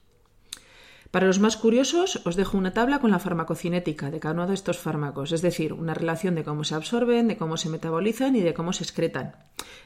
Para 1.13 1.27
los 1.27 1.37
más 1.37 1.57
curiosos, 1.57 2.21
os 2.25 2.35
dejo 2.35 2.57
una 2.57 2.73
tabla 2.73 2.97
con 2.97 3.11
la 3.11 3.19
farmacocinética 3.19 4.09
de 4.09 4.19
cada 4.19 4.33
uno 4.33 4.47
de 4.47 4.55
estos 4.55 4.79
fármacos, 4.79 5.31
es 5.31 5.43
decir, 5.43 5.71
una 5.71 5.93
relación 5.93 6.33
de 6.33 6.43
cómo 6.43 6.63
se 6.63 6.73
absorben, 6.73 7.27
de 7.27 7.37
cómo 7.37 7.55
se 7.55 7.69
metabolizan 7.69 8.35
y 8.35 8.41
de 8.41 8.55
cómo 8.55 8.73
se 8.73 8.83
excretan. 8.83 9.35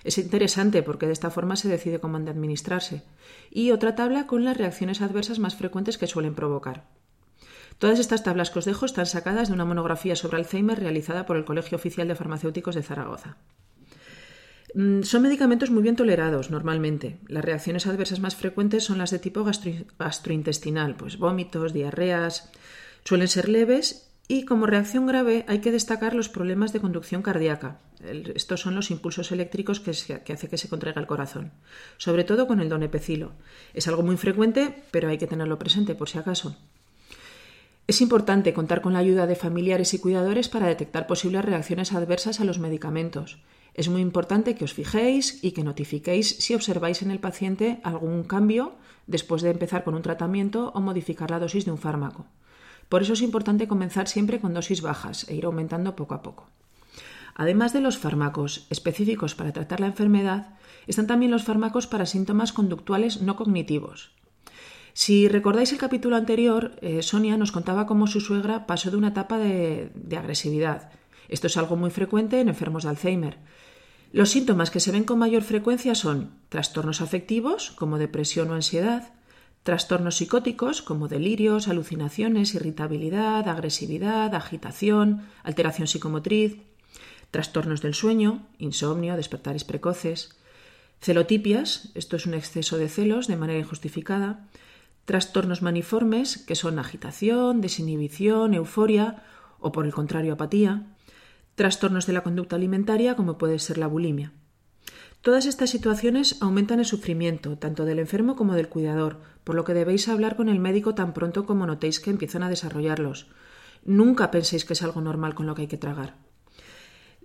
Es 0.05 0.17
interesante 0.17 0.83
porque 0.83 1.05
de 1.05 1.11
esta 1.11 1.29
forma 1.29 1.57
se 1.57 1.67
decide 1.67 1.99
cómo 1.99 2.15
han 2.15 2.23
de 2.23 2.31
administrarse. 2.31 3.03
Y 3.51 3.71
otra 3.71 3.93
tabla 3.93 4.25
con 4.25 4.45
las 4.45 4.55
reacciones 4.55 5.01
adversas 5.01 5.37
más 5.37 5.57
frecuentes 5.57 5.97
que 5.97 6.07
suelen 6.07 6.33
provocar. 6.33 6.85
Todas 7.77 7.99
estas 7.99 8.23
tablas 8.23 8.49
que 8.49 8.59
os 8.59 8.65
dejo 8.65 8.85
están 8.85 9.05
sacadas 9.05 9.49
de 9.49 9.53
una 9.53 9.65
monografía 9.65 10.15
sobre 10.15 10.37
Alzheimer 10.37 10.79
realizada 10.79 11.25
por 11.25 11.35
el 11.35 11.43
Colegio 11.43 11.75
Oficial 11.75 12.07
de 12.07 12.15
Farmacéuticos 12.15 12.73
de 12.73 12.83
Zaragoza. 12.83 13.35
Mm, 14.77 15.01
son 15.01 15.23
medicamentos 15.23 15.71
muy 15.71 15.81
bien 15.81 15.95
tolerados 15.95 16.51
normalmente. 16.51 17.17
Las 17.27 17.43
reacciones 17.43 17.87
adversas 17.87 18.19
más 18.19 18.35
frecuentes 18.35 18.83
son 18.83 18.99
las 18.99 19.09
de 19.09 19.17
tipo 19.17 19.43
gastrointestinal, 19.97 20.95
pues 20.95 21.17
vómitos, 21.17 21.73
diarreas. 21.73 22.51
Suelen 23.03 23.27
ser 23.27 23.49
leves 23.49 24.07
y 24.27 24.45
como 24.45 24.67
reacción 24.67 25.07
grave 25.07 25.45
hay 25.47 25.61
que 25.61 25.71
destacar 25.71 26.13
los 26.13 26.29
problemas 26.29 26.73
de 26.73 26.79
conducción 26.79 27.23
cardíaca. 27.23 27.79
estos 28.35 28.61
son 28.61 28.75
los 28.75 28.91
impulsos 28.91 29.31
eléctricos 29.31 29.79
que, 29.79 29.93
que 30.23 30.33
hace 30.33 30.47
que 30.47 30.59
se 30.59 30.69
contraiga 30.69 31.01
el 31.01 31.07
corazón, 31.07 31.53
sobre 31.97 32.23
todo 32.23 32.45
con 32.45 32.59
el 32.59 32.69
donepecilo. 32.69 33.31
Es 33.73 33.87
algo 33.87 34.03
muy 34.03 34.17
frecuente, 34.17 34.83
pero 34.91 35.09
hay 35.09 35.17
que 35.17 35.25
tenerlo 35.25 35.57
presente 35.57 35.95
por 35.95 36.07
si 36.07 36.19
acaso. 36.19 36.55
Es 37.87 37.99
importante 38.01 38.53
contar 38.53 38.81
con 38.81 38.93
la 38.93 38.99
ayuda 38.99 39.25
de 39.25 39.35
familiares 39.35 39.95
y 39.95 39.99
cuidadores 39.99 40.49
para 40.49 40.67
detectar 40.67 41.07
posibles 41.07 41.43
reacciones 41.43 41.93
adversas 41.93 42.41
a 42.41 42.43
los 42.43 42.59
medicamentos 42.59 43.39
es 43.77 43.89
muy 43.89 44.01
importante 44.01 44.55
que 44.55 44.65
os 44.65 44.73
fijéis 44.73 45.37
y 45.43 45.51
que 45.51 45.63
notifiquéis 45.63 46.37
si 46.39 46.55
observáis 46.55 47.03
en 47.03 47.11
el 47.11 47.19
paciente 47.19 47.79
algún 47.83 48.23
cambio 48.23 48.73
después 49.05 49.43
de 49.43 49.51
empezar 49.51 49.83
con 49.83 49.93
un 49.93 50.01
tratamiento 50.01 50.71
o 50.73 50.81
modificar 50.81 51.29
la 51.29 51.39
dosis 51.39 51.65
de 51.65 51.71
un 51.71 51.77
fármaco. 51.77 52.25
Por 52.89 53.03
eso 53.03 53.13
es 53.13 53.21
importante 53.21 53.67
comenzar 53.67 54.07
siempre 54.07 54.39
con 54.41 54.55
dosis 54.55 54.81
bajas 54.81 55.29
e 55.29 55.35
ir 55.35 55.45
aumentando 55.45 55.95
poco 55.95 56.15
a 56.15 56.23
poco. 56.23 56.49
Además 57.35 57.71
de 57.71 57.81
los 57.81 57.99
fármacos 57.99 58.65
específicos 58.71 59.35
para 59.35 59.53
tratar 59.53 59.79
la 59.79 59.93
enfermedad, 59.93 60.57
están 60.87 61.05
también 61.05 61.31
los 61.31 61.43
fármacos 61.43 61.85
para 61.85 62.07
síntomas 62.07 62.53
conductuales 62.53 63.21
no 63.21 63.35
cognitivos. 63.35 64.09
Si 64.93 65.27
recordáis 65.27 65.71
el 65.71 65.77
capítulo 65.77 66.15
anterior, 66.15 66.73
eh, 66.81 67.03
Sonia 67.03 67.37
nos 67.37 67.51
contaba 67.51 67.85
cómo 67.85 68.07
su 68.07 68.21
suegra 68.21 68.65
pasó 68.65 68.89
de 68.89 68.97
una 68.97 69.09
etapa 69.09 69.37
de 69.37 70.17
agresividad. 70.17 70.89
Esto 71.29 71.45
es 71.45 71.57
algo 71.57 71.75
muy 71.75 71.91
frecuente 71.91 72.39
en 72.39 72.49
enfermos 72.49 72.83
de 72.83 72.89
Alzheimer. 72.89 73.37
Los 74.11 74.29
síntomas 74.29 74.71
que 74.71 74.79
se 74.79 74.91
ven 74.91 75.03
con 75.03 75.19
mayor 75.19 75.43
frecuencia 75.43 75.93
son 75.93 76.31
trastornos 76.49 77.01
afectivos, 77.01 77.71
como 77.71 77.97
depresión 77.97 78.49
o 78.51 78.53
ansiedad, 78.53 79.13
trastornos 79.63 80.15
psicóticos, 80.15 80.81
como 80.81 81.09
delirios, 81.09 81.67
alucinaciones, 81.67 82.55
irritabilidad, 82.55 83.47
agresividad, 83.49 84.33
agitación, 84.33 85.27
alteración 85.43 85.87
psicomotriz, 85.87 86.57
trastornos 87.31 87.81
del 87.81 87.93
sueño, 87.93 88.47
insomnio, 88.59 89.17
despertares 89.17 89.65
precoces, 89.65 90.37
celotipias, 91.01 91.91
esto 91.93 92.15
es 92.15 92.25
un 92.25 92.33
exceso 92.33 92.77
de 92.77 92.87
celos 92.87 93.27
de 93.27 93.35
manera 93.35 93.59
injustificada, 93.59 94.47
trastornos 95.03 95.61
maniformes, 95.61 96.37
que 96.37 96.55
son 96.55 96.79
agitación, 96.79 97.59
desinhibición, 97.59 98.53
euforia 98.53 99.23
o 99.59 99.73
por 99.73 99.85
el 99.85 99.93
contrario 99.93 100.33
apatía, 100.33 100.96
trastornos 101.57 102.05
de 102.05 102.13
la 102.13 102.21
conducta 102.21 102.55
alimentaria 102.55 103.15
como 103.15 103.39
puede 103.39 103.57
ser 103.57 103.79
la 103.79 103.87
bulimia. 103.87 104.31
Todas 105.21 105.47
estas 105.47 105.71
situaciones 105.71 106.37
aumentan 106.39 106.77
el 106.77 106.85
sufrimiento 106.85 107.57
tanto 107.57 107.83
del 107.83 107.97
enfermo 107.97 108.35
como 108.35 108.53
del 108.53 108.69
cuidador, 108.69 109.17
por 109.43 109.55
lo 109.55 109.63
que 109.63 109.73
debéis 109.73 110.07
hablar 110.07 110.35
con 110.35 110.49
el 110.49 110.59
médico 110.59 110.93
tan 110.93 111.13
pronto 111.13 111.47
como 111.47 111.65
notéis 111.65 111.99
que 111.99 112.11
empiezan 112.11 112.43
a 112.43 112.49
desarrollarlos. 112.49 113.27
Nunca 113.83 114.29
penséis 114.29 114.65
que 114.65 114.73
es 114.73 114.83
algo 114.83 115.01
normal 115.01 115.33
con 115.33 115.47
lo 115.47 115.55
que 115.55 115.63
hay 115.63 115.67
que 115.67 115.77
tragar. 115.77 116.15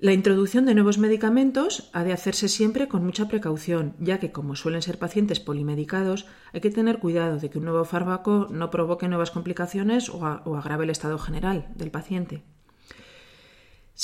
La 0.01 0.15
introducción 0.15 0.65
de 0.65 0.75
nuevos 0.75 0.97
medicamentos 0.97 1.91
ha 1.93 2.03
de 2.03 2.15
hacerse 2.15 2.49
siempre 2.49 2.89
con 2.89 3.05
mucha 3.05 3.29
precaución, 3.29 3.95
ya 4.01 4.19
que 4.19 4.33
como 4.33 4.57
suelen 4.57 4.81
ser 4.81 4.99
pacientes 4.99 5.41
polimedicados, 5.41 6.25
hay 6.55 6.63
que 6.63 6.71
tener 6.71 7.01
cuidado 7.01 7.37
de 7.37 7.51
que 7.51 7.59
un 7.59 7.67
nuevo 7.67 7.85
fármaco 7.85 8.49
no 8.51 8.71
provoque 8.71 9.09
nuevas 9.09 9.31
complicaciones 9.31 10.09
o, 10.09 10.25
agrave 10.25 10.85
el 10.85 10.91
estado 10.91 11.19
general 11.19 11.69
del 11.77 11.91
paciente. 11.91 12.43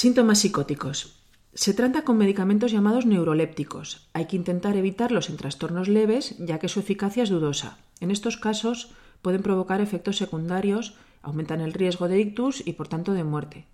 Síntomas 0.00 0.38
psicóticos. 0.38 1.19
Se 1.55 1.75
trata 1.75 2.02
con 2.02 2.19
medicamentos 2.19 2.71
llamados 2.71 3.05
neurolépticos. 3.05 4.09
Hay 4.12 4.26
que 4.26 4.37
intentar 4.37 4.76
evitarlos 4.76 5.28
en 5.28 5.37
trastornos 5.37 5.88
leves, 5.88 6.37
ya 6.38 6.61
que 6.61 6.69
su 6.69 6.78
eficacia 6.78 7.25
es 7.25 7.31
dudosa. 7.31 7.78
En 7.99 8.12
estos 8.12 8.37
casos 8.37 8.93
pueden 9.23 9.43
provocar 9.43 9.81
efectos 9.81 10.17
secundarios, 10.17 10.95
aumentan 11.21 11.61
el 11.61 11.73
riesgo 11.73 12.07
de 12.07 12.21
ictus 12.21 12.64
y 12.64 12.75
por 12.75 12.87
tanto 12.87 13.12
de 13.12 13.25
muerte. 13.25 13.67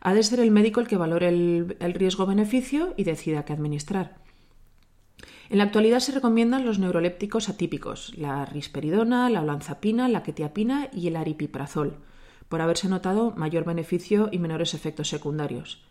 Ha 0.00 0.14
de 0.14 0.22
ser 0.22 0.40
el 0.40 0.50
médico 0.50 0.80
el 0.80 0.88
que 0.88 0.96
valore 0.96 1.28
el, 1.28 1.94
riesgo-beneficio 1.94 2.94
y 2.96 3.04
decida 3.04 3.44
qué 3.44 3.52
administrar. 3.52 4.16
En 5.50 5.58
la 5.58 5.64
actualidad 5.64 6.00
se 6.00 6.12
recomiendan 6.12 6.64
los 6.64 6.78
neurolépticos 6.78 7.50
atípicos, 7.50 8.14
la 8.16 8.46
risperidona, 8.46 9.28
la 9.28 9.42
olanzapina, 9.42 10.08
la 10.08 10.22
quetiapina 10.22 10.88
y 10.94 11.08
el 11.08 11.16
aripiprazol 11.16 11.98
por 12.48 12.60
haberse 12.60 12.88
notado 12.88 13.32
mayor 13.36 13.64
beneficio 13.64 14.28
y 14.32 14.38
menores 14.38 14.74
efectos 14.74 15.08
secundarios. 15.08 15.82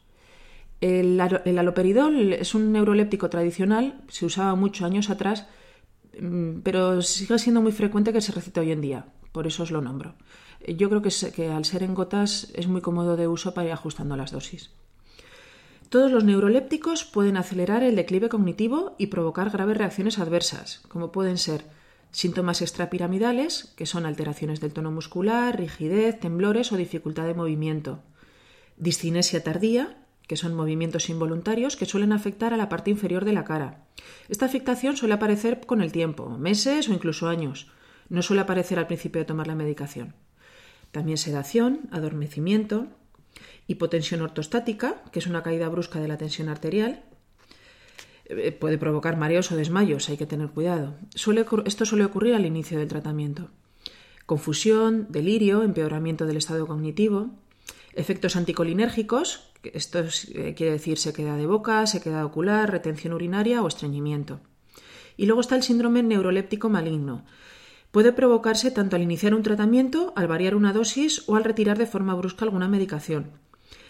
El, 0.80 1.20
aloperidol 1.20 2.34
es 2.34 2.54
un 2.54 2.72
neuroléptico 2.72 3.30
tradicional, 3.30 4.00
se 4.10 4.26
usaba 4.26 4.56
muchos 4.56 4.86
años 4.86 5.10
atrás, 5.10 5.48
mm, 6.20 6.60
pero 6.60 7.02
sigue 7.02 7.40
siendo 7.40 7.62
muy 7.62 7.72
frecuente 7.72 8.14
que 8.14 8.22
se 8.22 8.32
recite 8.32 8.60
hoy 8.60 8.72
en 8.72 8.82
día, 8.82 9.06
por 9.32 9.48
eso 9.48 9.64
os 9.64 9.72
lo 9.72 9.82
nombro. 9.82 10.16
Yo 10.68 10.90
creo 10.90 11.02
que, 11.02 11.12
que 11.34 11.50
al 11.50 11.66
ser 11.66 11.84
en 11.84 11.96
gotas 11.96 12.52
es 12.54 12.68
muy 12.68 12.82
cómodo 12.82 13.16
de 13.16 13.28
uso 13.28 13.54
para 13.54 13.68
ir 13.68 13.74
ajustando 13.74 14.16
las 14.16 14.32
dosis. 14.32 14.72
Todos 15.90 16.12
los 16.12 16.26
neurolépticos 16.26 17.06
pueden 17.06 17.38
acelerar 17.38 17.82
el 17.82 17.96
declive 17.96 18.30
cognitivo 18.30 18.96
y 18.98 19.08
provocar 19.08 19.50
graves 19.50 19.78
reacciones 19.78 20.20
adversas, 20.20 20.82
como 20.90 21.12
pueden 21.12 21.38
ser 21.38 21.66
Síntomas 22.12 22.62
extrapiramidales, 22.62 23.74
que 23.76 23.86
son 23.86 24.06
alteraciones 24.06 24.60
del 24.60 24.74
tono 24.74 24.92
muscular, 24.92 25.58
rigidez, 25.58 26.20
temblores 26.20 26.72
o 26.72 26.78
dificultad 26.78 27.26
de 27.26 27.34
movimiento. 27.34 28.04
Discinesia 28.78 29.44
tardía, 29.44 29.98
que 30.28 30.38
son 30.38 30.54
movimientos 30.54 31.10
involuntarios 31.10 31.78
que 31.78 31.86
suelen 31.86 32.12
afectar 32.12 32.54
a 32.54 32.58
la 32.58 32.70
parte 32.70 32.92
inferior 32.92 33.26
de 33.26 33.34
la 33.34 33.46
cara. 33.46 33.86
Esta 34.30 34.46
afectación 34.46 34.98
suele 34.98 35.14
aparecer 35.14 35.62
con 35.66 35.82
el 35.82 35.92
tiempo, 35.92 36.30
meses 36.38 36.90
o 36.90 36.94
incluso 36.94 37.28
años. 37.28 37.72
No 38.10 38.22
suele 38.22 38.42
aparecer 38.42 38.78
al 38.78 38.88
principio 38.88 39.20
de 39.20 39.26
tomar 39.26 39.48
la 39.48 39.56
medicación. 39.56 40.16
También 40.92 41.18
sedación, 41.18 41.90
adormecimiento, 41.92 42.88
hipotensión 43.68 44.22
ortostática, 44.22 45.02
que 45.12 45.20
es 45.20 45.28
una 45.28 45.44
caída 45.44 45.70
brusca 45.70 46.00
de 46.00 46.08
la 46.08 46.18
tensión 46.18 46.50
arterial, 46.50 47.04
puede 48.60 48.78
provocar 48.78 49.18
mareos 49.18 49.52
o 49.52 49.56
desmayos, 49.56 50.10
hay 50.10 50.18
que 50.18 50.26
tener 50.26 50.50
cuidado. 50.50 50.96
esto 51.14 51.86
suele 51.86 52.06
ocurrir 52.06 52.36
al 52.36 52.46
inicio 52.46 52.78
del 52.78 52.88
tratamiento. 52.88 53.50
Confusión, 54.26 55.08
delirio, 55.10 55.64
empeoramiento 55.64 56.26
del 56.26 56.38
estado 56.38 56.68
cognitivo, 56.68 57.30
efectos 57.94 58.36
anticolinérgicos, 58.36 59.50
esto 59.64 60.00
eh, 60.00 60.54
quiere 60.56 60.74
decir 60.74 60.98
sequedad 60.98 61.38
de 61.38 61.48
boca, 61.48 61.86
sequedad 61.88 62.26
ocular, 62.26 62.70
retención 62.70 63.14
urinaria 63.14 63.62
o 63.62 63.68
estreñimiento. 63.68 64.40
Y 65.16 65.26
luego 65.26 65.42
está 65.42 65.56
el 65.56 65.64
síndrome 65.64 66.04
neuroléptico 66.04 66.70
maligno. 66.70 67.24
Puede 67.92 68.12
provocarse 68.12 68.70
tanto 68.70 68.96
al 68.96 69.02
iniciar 69.02 69.34
un 69.34 69.44
tratamiento, 69.44 70.14
al 70.16 70.28
variar 70.28 70.56
una 70.56 70.74
dosis 70.74 71.24
o 71.28 71.36
al 71.36 71.44
retirar 71.44 71.78
de 71.78 71.88
forma 71.88 72.14
brusca 72.14 72.46
alguna 72.46 72.68
medicación. 72.68 73.32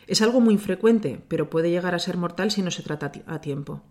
Es 0.08 0.22
algo 0.22 0.40
muy 0.40 0.54
infrecuente, 0.54 1.20
pero 1.28 1.50
puede 1.50 1.70
llegar 1.70 1.94
a 1.94 2.00
ser 2.00 2.16
mortal 2.16 2.52
si 2.52 2.62
no 2.62 2.72
se 2.72 2.84
trata 2.84 3.12
a 3.26 3.42
tiempo. 3.42 3.82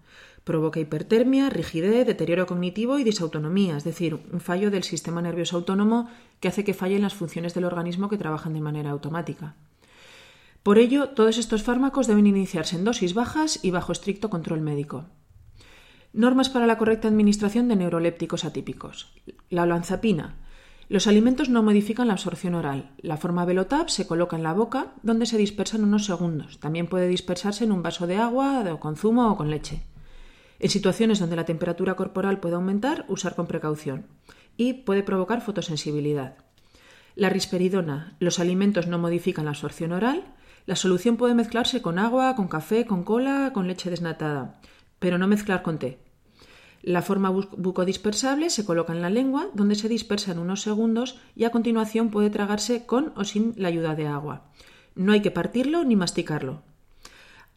Provoca 0.46 0.78
hipertermia, 0.78 1.50
rigidez, 1.50 2.06
deterioro 2.06 2.46
cognitivo 2.46 3.00
y 3.00 3.02
disautonomía, 3.02 3.76
es 3.76 3.82
decir, 3.82 4.14
un 4.32 4.38
fallo 4.38 4.70
del 4.70 4.84
sistema 4.84 5.20
nervioso 5.20 5.56
autónomo 5.56 6.08
que 6.38 6.46
hace 6.46 6.62
que 6.62 6.72
fallen 6.72 7.02
las 7.02 7.14
funciones 7.14 7.52
del 7.52 7.64
organismo 7.64 8.08
que 8.08 8.16
trabajan 8.16 8.54
de 8.54 8.60
manera 8.60 8.90
automática. 8.90 9.56
Por 10.62 10.78
ello, 10.78 11.08
todos 11.08 11.38
estos 11.38 11.64
fármacos 11.64 12.06
deben 12.06 12.28
iniciarse 12.28 12.76
en 12.76 12.84
dosis 12.84 13.12
bajas 13.12 13.58
y 13.64 13.72
bajo 13.72 13.90
estricto 13.90 14.30
control 14.30 14.60
médico. 14.60 15.06
Normas 16.12 16.48
para 16.48 16.68
la 16.68 16.78
correcta 16.78 17.08
administración 17.08 17.66
de 17.66 17.74
neurolépticos 17.74 18.44
atípicos. 18.44 19.12
La 19.50 19.64
olanzapina. 19.64 20.36
Los 20.88 21.08
alimentos 21.08 21.48
no 21.48 21.64
modifican 21.64 22.06
la 22.06 22.12
absorción 22.12 22.54
oral. 22.54 22.92
La 22.98 23.16
forma 23.16 23.44
Velotap 23.46 23.88
se 23.88 24.06
coloca 24.06 24.36
en 24.36 24.44
la 24.44 24.52
boca, 24.52 24.92
donde 25.02 25.26
se 25.26 25.38
dispersa 25.38 25.76
en 25.76 25.82
unos 25.82 26.04
segundos. 26.04 26.60
También 26.60 26.86
puede 26.86 27.08
dispersarse 27.08 27.64
en 27.64 27.72
un 27.72 27.82
vaso 27.82 28.06
de 28.06 28.18
agua, 28.18 28.62
o 28.72 28.78
con 28.78 28.94
zumo 28.94 29.32
o 29.32 29.36
con 29.36 29.50
leche. 29.50 29.82
En 30.58 30.70
situaciones 30.70 31.18
donde 31.18 31.36
la 31.36 31.44
temperatura 31.44 31.94
corporal 31.94 32.40
puede 32.40 32.54
aumentar, 32.54 33.04
usar 33.08 33.34
con 33.34 33.46
precaución. 33.46 34.06
Y 34.56 34.72
puede 34.72 35.02
provocar 35.02 35.42
fotosensibilidad. 35.42 36.36
La 37.14 37.30
risperidona. 37.30 38.16
Los 38.18 38.40
alimentos 38.40 38.86
no 38.86 38.98
modifican 38.98 39.46
la 39.46 39.52
absorción 39.52 39.92
oral. 39.92 40.34
La 40.66 40.76
solución 40.76 41.16
puede 41.16 41.34
mezclarse 41.34 41.80
con 41.80 41.98
agua, 41.98 42.34
con 42.34 42.48
café, 42.48 42.86
con 42.86 43.04
cola, 43.04 43.52
con 43.54 43.68
leche 43.68 43.88
desnatada, 43.88 44.60
pero 44.98 45.16
no 45.16 45.26
mezclar 45.26 45.62
con 45.62 45.78
té. 45.78 45.98
La 46.82 47.02
forma 47.02 47.30
bucodispersable 47.30 48.50
se 48.50 48.64
coloca 48.64 48.92
en 48.92 49.02
la 49.02 49.10
lengua, 49.10 49.48
donde 49.54 49.74
se 49.74 49.88
dispersa 49.88 50.32
en 50.32 50.38
unos 50.38 50.62
segundos 50.62 51.18
y 51.34 51.44
a 51.44 51.50
continuación 51.50 52.10
puede 52.10 52.30
tragarse 52.30 52.86
con 52.86 53.12
o 53.16 53.24
sin 53.24 53.54
la 53.56 53.68
ayuda 53.68 53.94
de 53.94 54.06
agua. 54.06 54.52
No 54.94 55.12
hay 55.12 55.20
que 55.20 55.30
partirlo 55.30 55.84
ni 55.84 55.96
masticarlo. 55.96 56.62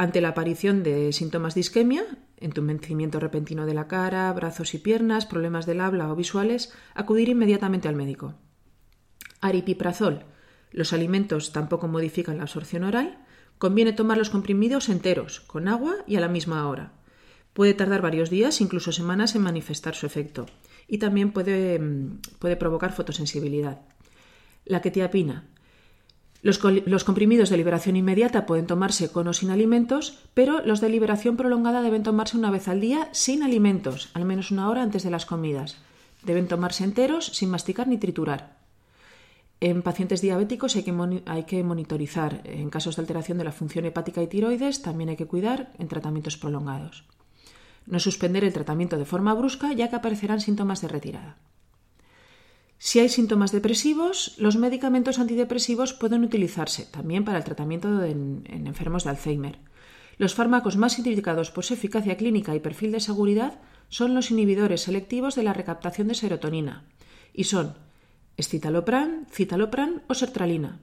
Ante 0.02 0.22
la 0.22 0.30
aparición 0.30 0.82
de 0.82 1.12
síntomas 1.12 1.56
de 1.56 1.60
isquemia, 1.60 2.06
entumecimiento 2.38 3.20
repentino 3.20 3.66
de 3.66 3.74
la 3.74 3.90
cara, 3.90 4.32
brazos 4.32 4.74
y 4.74 4.78
piernas, 4.78 5.26
problemas 5.26 5.66
del 5.66 5.82
habla 5.82 6.10
o 6.10 6.16
visuales, 6.16 6.74
acudir 6.96 7.28
inmediatamente 7.28 7.90
al 7.90 7.98
médico. 7.98 8.36
Aripiprazol. 9.42 10.24
Los 10.72 10.94
alimentos 10.94 11.52
tampoco 11.52 11.90
modifican 11.90 12.38
la 12.38 12.44
absorción 12.44 12.86
oral. 12.86 13.26
Conviene 13.58 13.92
tomar 13.92 14.18
los 14.18 14.30
comprimidos 14.30 14.88
enteros, 14.88 15.42
con 15.42 15.68
agua 15.68 15.98
y 16.08 16.16
a 16.16 16.22
la 16.22 16.30
misma 16.30 16.66
hora. 16.70 16.94
Puede 17.52 17.74
tardar 17.74 18.02
varios 18.02 18.30
días, 18.30 18.62
incluso 18.62 18.94
semanas, 18.94 19.36
en 19.36 19.42
manifestar 19.42 19.96
su 19.96 20.06
efecto 20.06 20.46
y 20.88 21.00
también 21.00 21.34
puede, 21.34 21.78
mm, 21.78 22.22
puede 22.40 22.56
provocar 22.56 22.94
fotosensibilidad. 22.94 23.82
La 24.64 24.82
quetiapina. 24.82 25.50
Los, 26.42 27.04
comprimidos 27.04 27.50
de 27.50 27.58
liberación 27.58 27.98
inmediata 27.98 28.46
pueden 28.46 28.66
tomarse 28.66 29.12
con 29.12 29.28
o 29.28 29.34
sin 29.34 29.52
alimentos, 29.52 30.20
pero 30.34 30.66
los 30.66 30.80
de 30.80 30.88
liberación 30.88 31.36
prolongada 31.36 31.82
deben 31.82 32.04
tomarse 32.04 32.38
una 32.38 32.50
vez 32.50 32.70
al 32.70 32.80
día 32.80 33.10
sin 33.12 33.44
alimentos, 33.44 34.10
al 34.14 34.24
menos 34.24 34.52
una 34.52 34.70
hora 34.70 34.82
antes 34.82 35.04
de 35.04 35.12
las 35.12 35.26
comidas. 35.26 35.78
Deben 36.24 36.48
tomarse 36.48 36.86
enteros 36.86 37.26
sin 37.26 37.50
masticar 37.50 37.90
ni 37.90 37.98
triturar. 37.98 38.58
En 39.60 39.82
pacientes 39.82 40.22
diabéticos 40.22 40.78
hay 40.78 40.84
que, 40.84 41.22
hay 41.26 41.44
que, 41.44 41.62
monitorizar. 41.64 42.42
En 42.46 42.70
casos 42.70 42.96
de 42.96 43.02
alteración 43.02 43.38
de 43.38 43.44
la 43.44 43.52
función 43.52 43.84
hepática 43.84 44.24
y 44.24 44.28
tiroides 44.28 44.82
también 44.82 45.10
hay 45.10 45.18
que 45.18 45.28
cuidar 45.28 45.74
en 45.78 45.90
tratamientos 45.90 46.38
prolongados. 46.38 47.04
No 47.86 48.00
suspender 48.00 48.46
el 48.46 48.54
tratamiento 48.54 48.98
de 48.98 49.04
forma 49.04 49.34
brusca 49.34 49.74
ya 49.74 49.90
que 49.90 49.98
aparecerán 49.98 50.40
síntomas 50.40 50.80
de 50.80 50.88
retirada. 50.88 51.36
Si 52.82 53.00
hay 53.00 53.10
síntomas 53.10 53.52
depresivos, 53.52 54.36
los 54.38 54.56
medicamentos 54.56 55.20
antidepresivos 55.20 55.94
pueden 55.94 56.24
utilizarse 56.24 56.86
también 56.86 57.26
para 57.26 57.38
el 57.38 57.44
tratamiento 57.44 58.02
en, 58.06 58.44
enfermos 58.48 59.04
de 59.04 59.10
Alzheimer. 59.10 59.60
Los 60.18 60.34
fármacos 60.34 60.78
más 60.78 60.98
indicados 60.98 61.52
por 61.52 61.66
su 61.66 61.74
eficacia 61.74 62.16
clínica 62.16 62.56
y 62.56 62.62
perfil 62.62 62.94
de 62.94 63.02
seguridad 63.02 63.60
son 63.90 64.16
los 64.16 64.32
inhibidores 64.32 64.84
selectivos 64.84 65.36
de 65.36 65.44
la 65.44 65.52
recaptación 65.52 66.08
de 66.08 66.16
serotonina 66.16 66.86
y 67.34 67.44
son 67.44 67.76
escitalopram, 68.38 69.26
citalopram 69.30 70.02
o 70.08 70.14
sertralina. 70.14 70.80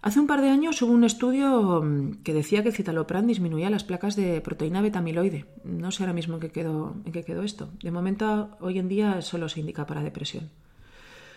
Hace 0.00 0.18
un 0.18 0.26
par 0.26 0.40
de 0.40 0.48
años 0.48 0.80
hubo 0.80 0.92
un 0.92 1.04
estudio 1.04 1.82
mm, 1.82 2.22
que 2.24 2.32
decía 2.32 2.62
que 2.62 2.70
el 2.70 2.74
citalopram 2.74 3.26
disminuía 3.26 3.68
las 3.68 3.84
placas 3.84 4.16
de 4.16 4.40
proteína 4.40 4.80
betamiloide. 4.80 5.44
No 5.62 5.90
sé 5.90 6.02
ahora 6.02 6.14
mismo 6.14 6.40
quedó, 6.40 6.96
en 7.04 7.12
qué 7.12 7.22
quedó 7.22 7.42
esto. 7.42 7.68
De 7.82 7.90
momento, 7.90 8.56
hoy 8.60 8.78
en 8.78 8.88
día 8.88 9.20
solo 9.20 9.50
se 9.50 9.60
indica 9.60 9.86
para 9.86 10.02
depresión. 10.02 10.50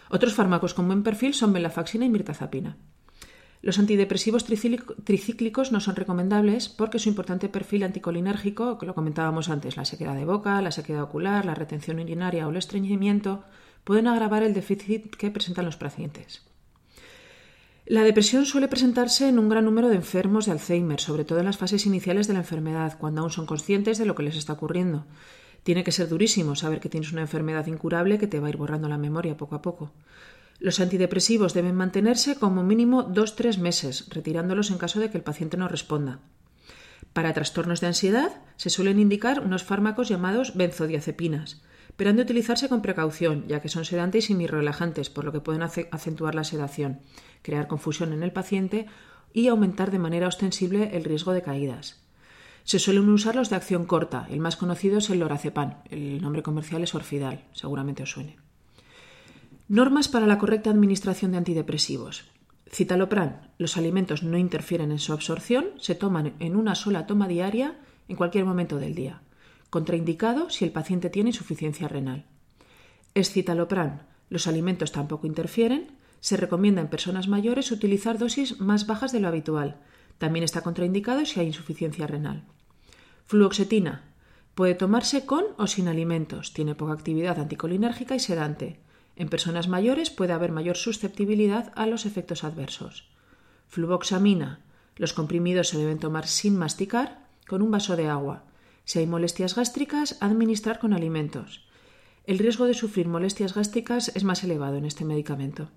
Otros 0.10 0.34
fármacos 0.34 0.74
con 0.74 0.88
buen 0.88 1.04
perfil 1.04 1.34
son 1.34 1.54
venlafaxina 1.54 2.06
y 2.06 2.10
mirtazapina. 2.10 2.78
Los 3.62 3.80
antidepresivos 3.80 4.46
tricíclicos 4.46 5.72
no 5.72 5.80
son 5.80 5.96
recomendables 5.96 6.70
porque 6.70 7.00
su 7.00 7.10
importante 7.10 7.50
perfil 7.50 7.84
anticolinérgico, 7.84 8.78
que 8.78 8.86
lo 8.86 8.94
comentábamos 8.94 9.50
antes, 9.50 9.76
la 9.76 9.86
sequedad 9.86 10.16
de 10.16 10.26
boca, 10.26 10.62
la 10.62 10.72
sequedad 10.72 11.02
ocular, 11.02 11.46
la 11.46 11.56
retención 11.56 12.00
urinaria 12.00 12.46
o 12.46 12.52
el 12.52 12.58
estreñimiento, 12.58 13.44
pueden 13.84 14.06
agravar 14.08 14.44
el 14.44 14.54
déficit 14.54 15.16
que 15.16 15.32
presentan 15.32 15.66
los 15.66 15.78
pacientes. 15.78 16.44
La 17.88 18.04
depresión 18.04 18.46
suele 18.46 18.68
presentarse 18.68 19.30
en 19.30 19.38
un 19.40 19.50
gran 19.50 19.66
número 19.66 19.90
de 19.90 19.96
enfermos 19.96 20.46
de 20.46 20.52
Alzheimer, 20.52 21.00
sobre 21.00 21.24
todo 21.24 21.40
en 21.40 21.46
las 21.46 21.58
fases 21.58 21.86
iniciales 21.86 22.28
de 22.28 22.34
la 22.34 22.40
enfermedad, 22.40 22.98
cuando 23.00 23.22
aún 23.22 23.30
son 23.32 23.46
conscientes 23.46 23.98
de 23.98 24.06
lo 24.06 24.16
que 24.16 24.24
les 24.24 24.36
está 24.38 24.54
ocurriendo. 24.54 25.06
Tiene 25.66 25.84
que 25.84 25.92
ser 25.92 26.08
durísimo 26.08 26.56
saber 26.56 26.80
que 26.80 26.90
tienes 26.90 27.12
una 27.12 27.22
enfermedad 27.22 27.66
incurable 27.66 28.20
que 28.20 28.28
te 28.28 28.40
va 28.40 28.46
a 28.46 28.50
ir 28.52 28.58
borrando 28.58 28.88
la 28.88 29.00
memoria 29.00 29.36
poco 29.36 29.56
a 29.56 29.64
poco. 29.64 29.92
Los 30.60 30.80
antidepresivos 30.80 31.56
deben 31.56 31.74
mantenerse 31.74 32.36
como 32.36 32.62
mínimo 32.62 33.02
dos-tres 33.02 33.58
meses, 33.58 34.06
retirándolos 34.12 34.70
en 34.70 34.78
caso 34.78 35.00
de 35.00 35.10
que 35.10 35.18
el 35.18 35.24
paciente 35.24 35.58
no 35.58 35.68
responda. 35.68 36.20
Para 37.14 37.34
trastornos 37.34 37.82
de 37.82 37.88
ansiedad 37.88 38.44
se 38.58 38.70
suelen 38.70 39.00
indicar 39.00 39.40
unos 39.40 39.64
fármacos 39.64 40.08
llamados 40.08 40.56
benzodiazepinas, 40.56 41.64
pero 41.96 42.12
han 42.12 42.18
de 42.18 42.22
utilizarse 42.22 42.70
con 42.70 42.84
precaución, 42.84 43.48
ya 43.48 43.60
que 43.60 43.70
son 43.70 43.86
sedantes 43.86 44.30
y 44.30 44.46
relajantes, 44.46 45.10
por 45.10 45.26
lo 45.26 45.32
que 45.32 45.40
pueden 45.40 45.64
acentuar 45.64 46.36
la 46.36 46.44
sedación 46.44 47.00
crear 47.42 47.68
confusión 47.68 48.14
en 48.14 48.22
el 48.22 48.32
paciente 48.32 48.86
y 49.34 49.48
aumentar 49.48 49.90
de 49.90 49.98
manera 49.98 50.28
ostensible 50.28 50.92
el 50.94 51.06
riesgo 51.06 51.34
de 51.34 51.42
caídas. 51.42 52.05
Se 52.66 52.80
suelen 52.80 53.08
usar 53.10 53.36
los 53.36 53.52
de 53.52 53.56
acción 53.56 53.86
corta, 53.86 54.28
el 54.32 54.40
más 54.40 54.58
conocido 54.58 54.98
es 54.98 55.12
el 55.12 55.20
lorazepam, 55.20 55.76
el 55.92 56.20
nombre 56.20 56.42
comercial 56.42 56.82
es 56.82 56.96
Orfidal, 56.96 57.46
seguramente 57.54 58.02
os 58.02 58.10
suene. 58.10 58.38
Normas 59.68 60.08
para 60.08 60.26
la 60.26 60.40
correcta 60.40 60.72
administración 60.72 61.32
de 61.32 61.38
antidepresivos. 61.38 62.26
Citalopram. 62.72 63.38
Los 63.60 63.78
alimentos 63.78 64.24
no 64.24 64.38
interfieren 64.40 64.92
en 64.92 64.98
su 64.98 65.14
absorción, 65.14 65.68
se 65.78 65.94
toman 65.94 66.34
en 66.40 66.56
una 66.56 66.74
sola 66.74 67.06
toma 67.06 67.28
diaria 67.28 67.80
en 68.08 68.16
cualquier 68.16 68.46
momento 68.46 68.78
del 68.78 68.96
día. 68.96 69.22
Contraindicado 69.70 70.50
si 70.50 70.66
el 70.66 70.72
paciente 70.72 71.12
tiene 71.12 71.30
insuficiencia 71.30 71.88
renal. 71.88 72.26
Escitalopram. 73.14 74.00
Los 74.30 74.48
alimentos 74.48 74.92
tampoco 74.92 75.28
interfieren, 75.28 75.92
se 76.20 76.36
recomienda 76.36 76.82
en 76.82 76.90
personas 76.90 77.28
mayores 77.28 77.72
utilizar 77.72 78.18
dosis 78.18 78.60
más 78.60 78.88
bajas 78.88 79.12
de 79.12 79.20
lo 79.20 79.28
habitual. 79.28 79.82
También 80.18 80.44
está 80.44 80.62
contraindicado 80.62 81.26
si 81.26 81.40
hay 81.40 81.48
insuficiencia 81.48 82.08
renal. 82.08 82.44
Fluoxetina. 83.26 84.04
Puede 84.54 84.76
tomarse 84.76 85.26
con 85.26 85.44
o 85.58 85.68
sin 85.68 85.88
alimentos. 85.88 86.54
Tiene 86.54 86.76
poca 86.76 86.94
actividad 86.94 87.40
anticolinérgica 87.40 88.16
y 88.16 88.20
sedante. 88.20 88.80
En 89.16 89.30
personas 89.30 89.68
mayores 89.68 90.10
puede 90.10 90.34
haber 90.34 90.52
mayor 90.52 90.78
susceptibilidad 90.78 91.72
a 91.76 91.86
los 91.88 92.06
efectos 92.06 92.44
adversos. 92.44 93.10
Fluvoxamina. 93.68 94.60
Los 94.96 95.14
comprimidos 95.14 95.70
se 95.70 95.78
deben 95.78 96.00
tomar 96.00 96.28
sin 96.28 96.56
masticar, 96.56 97.26
con 97.48 97.62
un 97.62 97.72
vaso 97.72 97.96
de 97.96 98.08
agua. 98.08 98.44
Si 98.86 99.00
hay 99.00 99.08
molestias 99.08 99.56
gástricas, 99.56 100.18
administrar 100.22 100.80
con 100.80 100.94
alimentos. 100.94 101.66
El 102.26 102.40
riesgo 102.40 102.66
de 102.66 102.74
sufrir 102.74 103.08
molestias 103.08 103.54
gástricas 103.54 104.12
es 104.16 104.24
más 104.24 104.44
elevado 104.44 104.78
en 104.78 104.86
este 104.86 105.06
medicamento. 105.06 105.70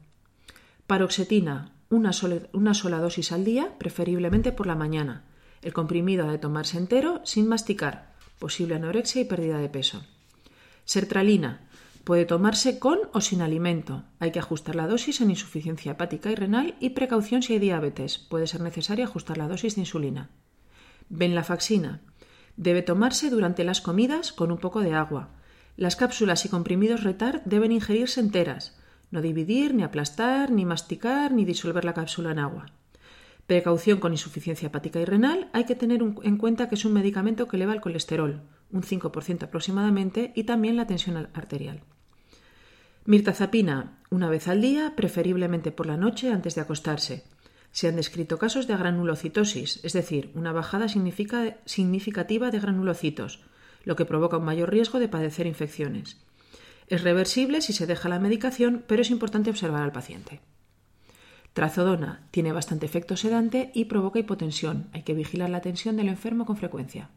Paroxetina, 0.87 1.73
una 1.91 2.13
sola, 2.13 2.99
dosis 2.99 3.33
al 3.33 3.45
día, 3.45 3.77
preferiblemente 3.79 4.53
por 4.53 4.67
la 4.67 4.75
mañana. 4.75 5.25
El 5.63 5.73
comprimido 5.73 6.29
ha 6.29 6.33
de 6.33 6.39
tomarse 6.39 6.79
entero 6.79 7.21
sin 7.25 7.49
masticar, 7.49 8.15
posible 8.39 8.75
anorexia 8.75 9.23
y 9.23 9.25
pérdida 9.25 9.59
de 9.59 9.69
peso. 9.69 10.05
Sertralina, 10.85 11.69
puede 12.05 12.25
tomarse 12.25 12.79
con 12.79 12.99
o 13.13 13.21
sin 13.21 13.43
alimento. 13.43 14.05
Hay 14.19 14.33
que 14.33 14.39
ajustar 14.39 14.75
la 14.77 14.87
dosis 14.87 15.21
en 15.21 15.31
insuficiencia 15.31 15.93
hepática 15.93 16.31
y 16.31 16.35
renal 16.35 16.75
y 16.81 16.91
precaución 16.91 17.43
si 17.43 17.55
hay 17.55 17.59
diabetes. 17.59 18.19
Puede 18.19 18.47
ser 18.47 18.61
necesario 18.61 19.05
ajustar 19.05 19.37
la 19.39 19.49
dosis 19.49 19.75
de 19.75 19.83
insulina. 19.83 20.31
Venlafaxina, 21.09 22.01
debe 22.57 22.83
tomarse 22.83 23.31
durante 23.31 23.65
las 23.65 23.81
comidas 23.81 24.33
con 24.33 24.51
un 24.51 24.59
poco 24.59 24.81
de 24.81 24.95
agua. 24.95 25.31
Las 25.77 25.97
cápsulas 25.97 26.45
y 26.45 26.49
comprimidos 26.49 27.05
retard 27.05 27.41
deben 27.45 27.73
ingerirse 27.73 28.21
enteras. 28.21 28.79
No 29.11 29.23
dividir, 29.23 29.75
ni 29.75 29.83
aplastar, 29.83 30.51
ni 30.51 30.65
masticar, 30.65 31.33
ni 31.33 31.45
disolver 31.45 31.85
la 31.85 31.95
cápsula 31.95 32.33
en 32.33 32.39
agua. 32.39 32.67
Precaución 33.47 33.99
con 33.99 34.13
insuficiencia 34.13 34.67
hepática 34.67 35.01
y 35.01 35.07
renal. 35.07 35.49
Hay 35.55 35.65
que 35.65 35.75
tener 35.75 36.03
en 36.03 36.37
cuenta 36.37 36.69
que 36.69 36.75
es 36.75 36.85
un 36.85 36.93
medicamento 36.93 37.49
que 37.49 37.57
eleva 37.57 37.73
el 37.73 37.81
colesterol, 37.81 38.43
un 38.71 38.83
5% 38.83 39.45
aproximadamente, 39.45 40.33
y 40.35 40.45
también 40.45 40.77
la 40.77 40.87
tensión 40.87 41.17
arterial. 41.17 41.81
Mirtazapina, 43.07 43.99
una 44.11 44.29
vez 44.29 44.49
al 44.49 44.61
día, 44.61 44.93
preferiblemente 44.95 45.73
por 45.73 45.87
la 45.87 45.97
noche 45.97 46.31
antes 46.31 46.55
de 46.55 46.61
acostarse. 46.61 47.25
Se 47.73 47.89
han 47.89 47.97
descrito 47.97 48.37
casos 48.37 48.67
de 48.67 48.77
granulocitosis, 48.77 49.83
es 49.83 49.95
decir, 49.95 50.31
una 50.35 50.53
bajada 50.53 50.89
significativa 50.89 52.51
de 52.51 52.61
granulocitos, 52.61 53.45
lo 53.85 53.97
que 53.97 54.05
provoca 54.05 54.37
un 54.37 54.45
mayor 54.45 54.71
riesgo 54.71 54.99
de 54.99 55.09
padecer 55.09 55.47
infecciones. 55.47 56.19
Es 56.89 57.03
reversible 57.03 57.61
si 57.61 57.73
se 57.73 57.87
deja 57.87 58.09
la 58.09 58.19
medicación, 58.19 58.85
pero 58.87 59.03
es 59.03 59.11
importante 59.11 59.51
observar 59.51 59.83
al 59.83 59.93
paciente. 59.93 60.41
Trazodona 61.53 62.27
tiene 62.31 62.53
bastante 62.53 62.87
efecto 62.87 63.17
sedante 63.17 63.71
y 63.75 63.87
provoca 63.87 64.19
hipotensión. 64.19 64.89
Hay 64.93 65.03
que 65.03 65.15
vigilar 65.15 65.51
la 65.51 65.61
tensión 65.61 65.97
del 65.97 66.09
enfermo 66.09 66.47
con 66.47 66.57
frecuencia. 66.57 67.11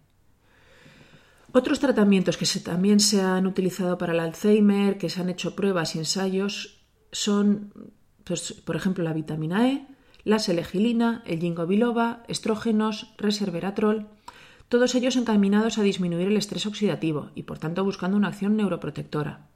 Otros 1.53 1.79
tratamientos 1.79 2.37
que 2.37 2.47
también 2.59 2.99
se 2.99 3.21
han 3.21 3.45
utilizado 3.45 3.97
para 3.97 4.13
el 4.13 4.19
Alzheimer, 4.19 4.97
que 4.97 5.09
se 5.09 5.21
han 5.21 5.29
hecho 5.29 5.55
pruebas 5.55 5.95
y 5.95 5.99
ensayos, 5.99 6.81
son, 7.11 7.73
pues, 8.23 8.53
por 8.53 8.75
ejemplo, 8.75 9.03
la 9.03 9.13
vitamina 9.13 9.69
E, 9.69 9.85
la 10.23 10.39
selegilina, 10.39 11.23
el 11.25 11.39
ginkgo 11.39 11.67
biloba, 11.67 12.23
estrógenos, 12.27 13.13
resveratrol, 13.17 14.07
todos 14.69 14.95
ellos 14.95 15.17
encaminados 15.17 15.77
a 15.77 15.83
disminuir 15.83 16.29
el 16.29 16.37
estrés 16.37 16.65
oxidativo 16.65 17.31
y 17.35 17.43
por 17.43 17.59
tanto 17.59 17.83
buscando 17.83 18.15
una 18.15 18.29
acción 18.29 18.55
neuroprotectora. 18.55 19.50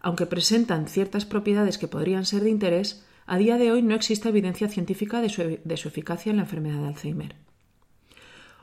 Aunque 0.00 0.26
presentan 0.26 0.88
ciertas 0.88 1.24
propiedades 1.24 1.78
que 1.78 1.88
podrían 1.88 2.24
ser 2.24 2.42
de 2.42 2.50
interés, 2.50 3.04
a 3.26 3.38
día 3.38 3.58
de 3.58 3.72
hoy 3.72 3.82
no 3.82 3.94
existe 3.94 4.28
evidencia 4.28 4.68
científica 4.68 5.20
de 5.20 5.28
su, 5.28 5.58
de 5.62 5.76
su 5.76 5.88
eficacia 5.88 6.30
en 6.30 6.36
la 6.36 6.44
enfermedad 6.44 6.80
de 6.80 6.88
Alzheimer. 6.88 7.34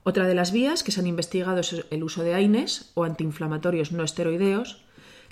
Otra 0.03 0.27
de 0.27 0.35
las 0.35 0.51
vías 0.51 0.83
que 0.83 0.91
se 0.91 0.99
han 0.99 1.07
investigado 1.07 1.59
es 1.59 1.85
el 1.89 2.03
uso 2.03 2.23
de 2.23 2.33
AINES 2.33 2.91
o 2.93 3.05
antiinflamatorios 3.05 3.91
no 3.91 4.03
esteroideos. 4.03 4.83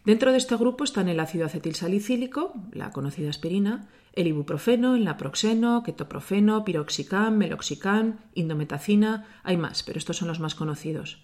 Dentro 0.06 0.32
de 0.32 0.38
este 0.38 0.56
grupo 0.56 0.84
están 0.84 1.10
el 1.10 1.20
ácido 1.20 1.46
acetilsalicílico, 1.46 2.54
la 2.72 2.92
conocida 2.92 3.30
aspirina, 3.30 3.90
el 4.14 4.28
ibuprofeno, 4.28 4.96
el 4.96 5.06
naproxeno, 5.06 5.84
ketoprofeno, 5.84 6.64
piroxicam, 6.66 7.38
meloxicam, 7.38 8.20
indometacina, 8.34 9.28
hay 9.44 9.58
más, 9.58 9.84
pero 9.84 10.00
estos 10.00 10.18
son 10.18 10.28
los 10.28 10.40
más 10.40 10.56
conocidos. 10.56 11.22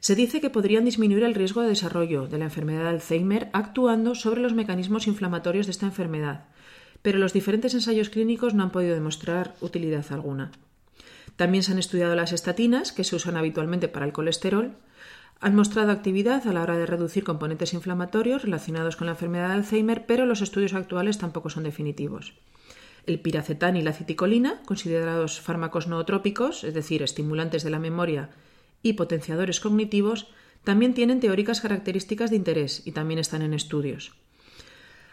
Se 0.00 0.14
dice 0.14 0.40
que 0.40 0.50
podrían 0.50 0.84
disminuir 0.84 1.24
el 1.24 1.34
riesgo 1.34 1.62
de 1.62 1.68
desarrollo 1.68 2.26
de 2.26 2.38
la 2.38 2.44
enfermedad 2.44 2.82
de 2.82 2.88
Alzheimer 2.90 3.48
actuando 3.52 4.14
sobre 4.14 4.40
los 4.40 4.54
mecanismos 4.54 5.06
inflamatorios 5.06 5.66
de 5.66 5.72
esta 5.72 5.86
enfermedad, 5.86 6.44
pero 7.02 7.18
los 7.18 7.32
diferentes 7.32 7.74
ensayos 7.74 8.10
clínicos 8.10 8.54
no 8.54 8.62
han 8.62 8.70
podido 8.70 8.94
demostrar 8.94 9.54
utilidad 9.60 10.04
alguna. 10.10 10.52
También 11.36 11.62
se 11.62 11.72
han 11.72 11.78
estudiado 11.78 12.14
las 12.14 12.32
estatinas, 12.32 12.92
que 12.92 13.04
se 13.04 13.16
usan 13.16 13.36
habitualmente 13.36 13.88
para 13.88 14.06
el 14.06 14.12
colesterol, 14.12 14.76
han 15.40 15.54
mostrado 15.54 15.92
actividad 15.92 16.46
a 16.46 16.52
la 16.52 16.62
hora 16.62 16.78
de 16.78 16.86
reducir 16.86 17.22
componentes 17.22 17.74
inflamatorios 17.74 18.42
relacionados 18.42 18.96
con 18.96 19.06
la 19.06 19.12
enfermedad 19.12 19.48
de 19.48 19.54
Alzheimer, 19.54 20.06
pero 20.06 20.24
los 20.24 20.40
estudios 20.40 20.72
actuales 20.72 21.18
tampoco 21.18 21.50
son 21.50 21.64
definitivos. 21.64 22.34
El 23.04 23.20
piracetán 23.20 23.76
y 23.76 23.82
la 23.82 23.92
citicolina, 23.92 24.62
considerados 24.64 25.40
fármacos 25.40 25.88
nootrópicos, 25.88 26.64
es 26.64 26.74
decir, 26.74 27.02
estimulantes 27.02 27.62
de 27.62 27.70
la 27.70 27.78
memoria 27.78 28.30
y 28.82 28.94
potenciadores 28.94 29.60
cognitivos, 29.60 30.28
también 30.64 30.94
tienen 30.94 31.20
teóricas 31.20 31.60
características 31.60 32.30
de 32.30 32.36
interés 32.36 32.82
y 32.84 32.92
también 32.92 33.18
están 33.18 33.42
en 33.42 33.54
estudios. 33.54 34.14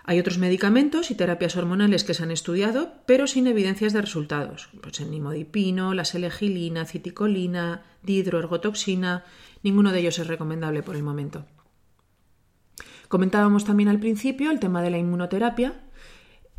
Hay 0.06 0.20
otros 0.20 0.38
medicamentos 0.38 1.12
y 1.12 1.16
terapias 1.16 1.56
hormonales 1.56 2.04
que 2.04 2.14
se 2.14 2.24
han 2.24 2.32
estudiado, 2.32 2.94
pero 3.06 3.26
sin 3.26 3.48
evidencias 3.48 3.94
de 3.94 4.02
resultados. 4.02 4.70
Pues 4.82 5.00
el 5.00 5.12
nimodipino, 5.12 5.94
la 5.94 6.04
selegilina, 6.04 6.86
citicolina, 6.86 7.84
dihidroergotoxina, 8.02 9.24
ninguno 9.62 9.94
de 9.94 10.00
ellos 10.00 10.20
es 10.20 10.28
recomendable 10.28 10.84
por 10.84 10.98
el 10.98 11.04
momento. 11.04 11.46
Comentábamos 13.08 13.64
también 13.64 13.90
al 13.90 14.00
principio 14.00 14.52
el 14.52 14.60
tema 14.60 14.82
de 14.82 14.90
la 14.90 14.98
inmunoterapia. 14.98 15.83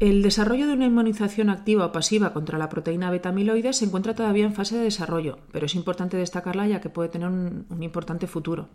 El 0.00 0.22
desarrollo 0.22 0.66
de 0.66 0.72
una 0.72 0.87
inmunización 0.87 1.50
activa 1.50 1.87
o 1.87 1.92
pasiva 1.92 2.33
contra 2.33 2.59
la 2.59 2.68
proteína 2.68 3.11
beta 3.11 3.28
amiloide 3.28 3.72
se 3.72 3.85
encuentra 3.85 4.14
todavía 4.14 4.44
en 4.44 4.54
fase 4.54 4.76
de 4.76 4.83
desarrollo, 4.83 5.38
pero 5.52 5.66
es 5.66 5.74
importante 5.76 6.16
destacarla 6.16 6.66
ya 6.66 6.80
que 6.80 6.90
puede 6.90 7.09
tener 7.09 7.28
un, 7.28 7.66
un 7.70 7.83
importante 7.83 8.26
futuro. 8.26 8.68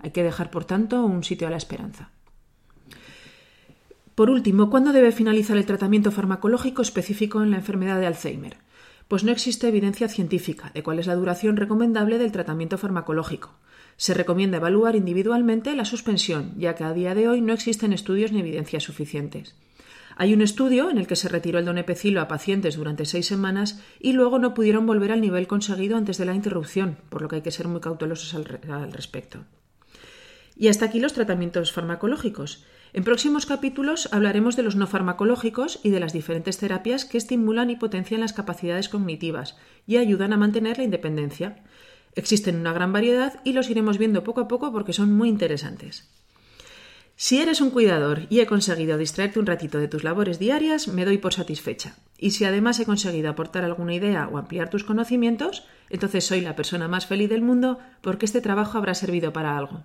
Hay 0.00 0.10
que 0.10 0.24
dejar, 0.24 0.50
por 0.50 0.64
tanto, 0.64 1.04
un 1.04 1.22
sitio 1.22 1.46
a 1.46 1.50
la 1.50 1.56
esperanza. 1.56 2.10
Por 4.16 4.30
último, 4.30 4.68
¿cuándo 4.68 4.92
debe 4.92 5.12
finalizar 5.12 5.56
el 5.56 5.66
tratamiento 5.66 6.10
farmacológico 6.10 6.82
específico 6.82 7.42
en 7.42 7.52
la 7.52 7.56
enfermedad 7.56 8.00
de 8.00 8.06
Alzheimer? 8.06 8.58
Pues 9.06 9.22
no 9.22 9.32
existe 9.32 9.68
evidencia 9.68 10.08
científica 10.08 10.70
de 10.74 10.82
cuál 10.82 10.98
es 10.98 11.06
la 11.06 11.14
duración 11.14 11.56
recomendable 11.56 12.18
del 12.18 12.32
tratamiento 12.32 12.78
farmacológico. 12.78 13.54
Se 13.96 14.14
recomienda 14.14 14.56
evaluar 14.56 14.96
individualmente 14.96 15.74
la 15.74 15.84
suspensión, 15.84 16.54
ya 16.56 16.74
que 16.74 16.84
a 16.84 16.92
día 16.92 17.14
de 17.14 17.28
hoy 17.28 17.40
no 17.40 17.52
existen 17.52 17.92
estudios 17.92 18.32
ni 18.32 18.40
evidencias 18.40 18.82
suficientes. 18.82 19.54
Hay 20.16 20.32
un 20.32 20.42
estudio 20.42 20.90
en 20.90 20.98
el 20.98 21.06
que 21.06 21.16
se 21.16 21.28
retiró 21.28 21.58
el 21.58 21.64
donepecilo 21.64 22.20
a 22.20 22.28
pacientes 22.28 22.76
durante 22.76 23.04
seis 23.04 23.26
semanas 23.26 23.80
y 24.00 24.12
luego 24.12 24.38
no 24.38 24.54
pudieron 24.54 24.86
volver 24.86 25.10
al 25.10 25.20
nivel 25.20 25.46
conseguido 25.46 25.96
antes 25.96 26.18
de 26.18 26.24
la 26.24 26.34
interrupción, 26.34 26.98
por 27.08 27.22
lo 27.22 27.28
que 27.28 27.36
hay 27.36 27.42
que 27.42 27.50
ser 27.50 27.66
muy 27.66 27.80
cautelosos 27.80 28.34
al, 28.34 28.60
al 28.70 28.92
respecto. 28.92 29.44
Y 30.56 30.68
hasta 30.68 30.84
aquí 30.84 31.00
los 31.00 31.14
tratamientos 31.14 31.72
farmacológicos. 31.72 32.64
En 32.92 33.02
próximos 33.02 33.44
capítulos 33.44 34.08
hablaremos 34.12 34.54
de 34.54 34.62
los 34.62 34.76
no 34.76 34.86
farmacológicos 34.86 35.80
y 35.82 35.90
de 35.90 35.98
las 35.98 36.12
diferentes 36.12 36.58
terapias 36.58 37.04
que 37.04 37.18
estimulan 37.18 37.70
y 37.70 37.76
potencian 37.76 38.20
las 38.20 38.32
capacidades 38.32 38.88
cognitivas 38.88 39.56
y 39.84 39.96
ayudan 39.96 40.32
a 40.32 40.36
mantener 40.36 40.78
la 40.78 40.84
independencia. 40.84 41.64
Existen 42.14 42.54
una 42.54 42.72
gran 42.72 42.92
variedad 42.92 43.40
y 43.42 43.52
los 43.52 43.68
iremos 43.68 43.98
viendo 43.98 44.22
poco 44.22 44.42
a 44.42 44.48
poco 44.48 44.70
porque 44.70 44.92
son 44.92 45.12
muy 45.12 45.28
interesantes. 45.28 46.08
Si 47.16 47.40
eres 47.40 47.60
un 47.60 47.70
cuidador 47.70 48.22
y 48.28 48.40
he 48.40 48.46
conseguido 48.46 48.98
distraerte 48.98 49.38
un 49.38 49.46
ratito 49.46 49.78
de 49.78 49.86
tus 49.86 50.02
labores 50.02 50.40
diarias, 50.40 50.88
me 50.88 51.04
doy 51.04 51.18
por 51.18 51.32
satisfecha. 51.32 51.96
Y 52.18 52.32
si 52.32 52.44
además 52.44 52.80
he 52.80 52.86
conseguido 52.86 53.30
aportar 53.30 53.62
alguna 53.64 53.94
idea 53.94 54.28
o 54.32 54.36
ampliar 54.36 54.68
tus 54.68 54.82
conocimientos, 54.82 55.64
entonces 55.90 56.26
soy 56.26 56.40
la 56.40 56.56
persona 56.56 56.88
más 56.88 57.06
feliz 57.06 57.28
del 57.28 57.42
mundo 57.42 57.78
porque 58.00 58.26
este 58.26 58.40
trabajo 58.40 58.78
habrá 58.78 58.94
servido 58.94 59.32
para 59.32 59.56
algo. 59.56 59.84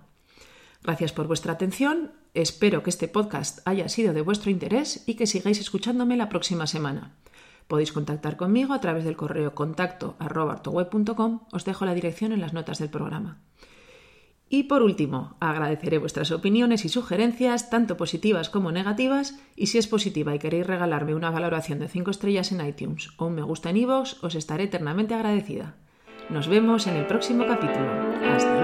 Gracias 0.81 1.11
por 1.11 1.27
vuestra 1.27 1.53
atención, 1.53 2.13
espero 2.33 2.81
que 2.81 2.89
este 2.89 3.07
podcast 3.07 3.59
haya 3.65 3.89
sido 3.89 4.13
de 4.13 4.21
vuestro 4.21 4.49
interés 4.49 5.03
y 5.05 5.15
que 5.15 5.27
sigáis 5.27 5.59
escuchándome 5.59 6.17
la 6.17 6.29
próxima 6.29 6.67
semana. 6.67 7.15
Podéis 7.67 7.91
contactar 7.91 8.37
conmigo 8.37 8.73
a 8.73 8.81
través 8.81 9.03
del 9.03 9.17
correo 9.17 9.53
contacto 9.53 10.17
os 11.51 11.65
dejo 11.65 11.85
la 11.85 11.93
dirección 11.93 12.31
en 12.31 12.41
las 12.41 12.53
notas 12.53 12.79
del 12.79 12.89
programa. 12.89 13.37
Y 14.51 14.63
por 14.63 14.81
último, 14.81 15.35
agradeceré 15.39 15.99
vuestras 15.99 16.31
opiniones 16.31 16.83
y 16.83 16.89
sugerencias, 16.89 17.69
tanto 17.69 17.97
positivas 17.97 18.49
como 18.49 18.71
negativas, 18.71 19.39
y 19.55 19.67
si 19.67 19.77
es 19.77 19.87
positiva 19.87 20.33
y 20.33 20.39
queréis 20.39 20.65
regalarme 20.65 21.13
una 21.13 21.29
valoración 21.29 21.77
de 21.77 21.87
5 21.87 22.09
estrellas 22.09 22.51
en 22.51 22.65
iTunes 22.65 23.11
o 23.17 23.27
un 23.27 23.35
me 23.35 23.43
gusta 23.43 23.69
en 23.69 23.77
iVoox, 23.77 24.23
os 24.23 24.33
estaré 24.33 24.63
eternamente 24.63 25.13
agradecida. 25.13 25.75
Nos 26.29 26.47
vemos 26.47 26.87
en 26.87 26.95
el 26.95 27.05
próximo 27.05 27.45
capítulo. 27.47 27.87
Hasta 28.27 28.58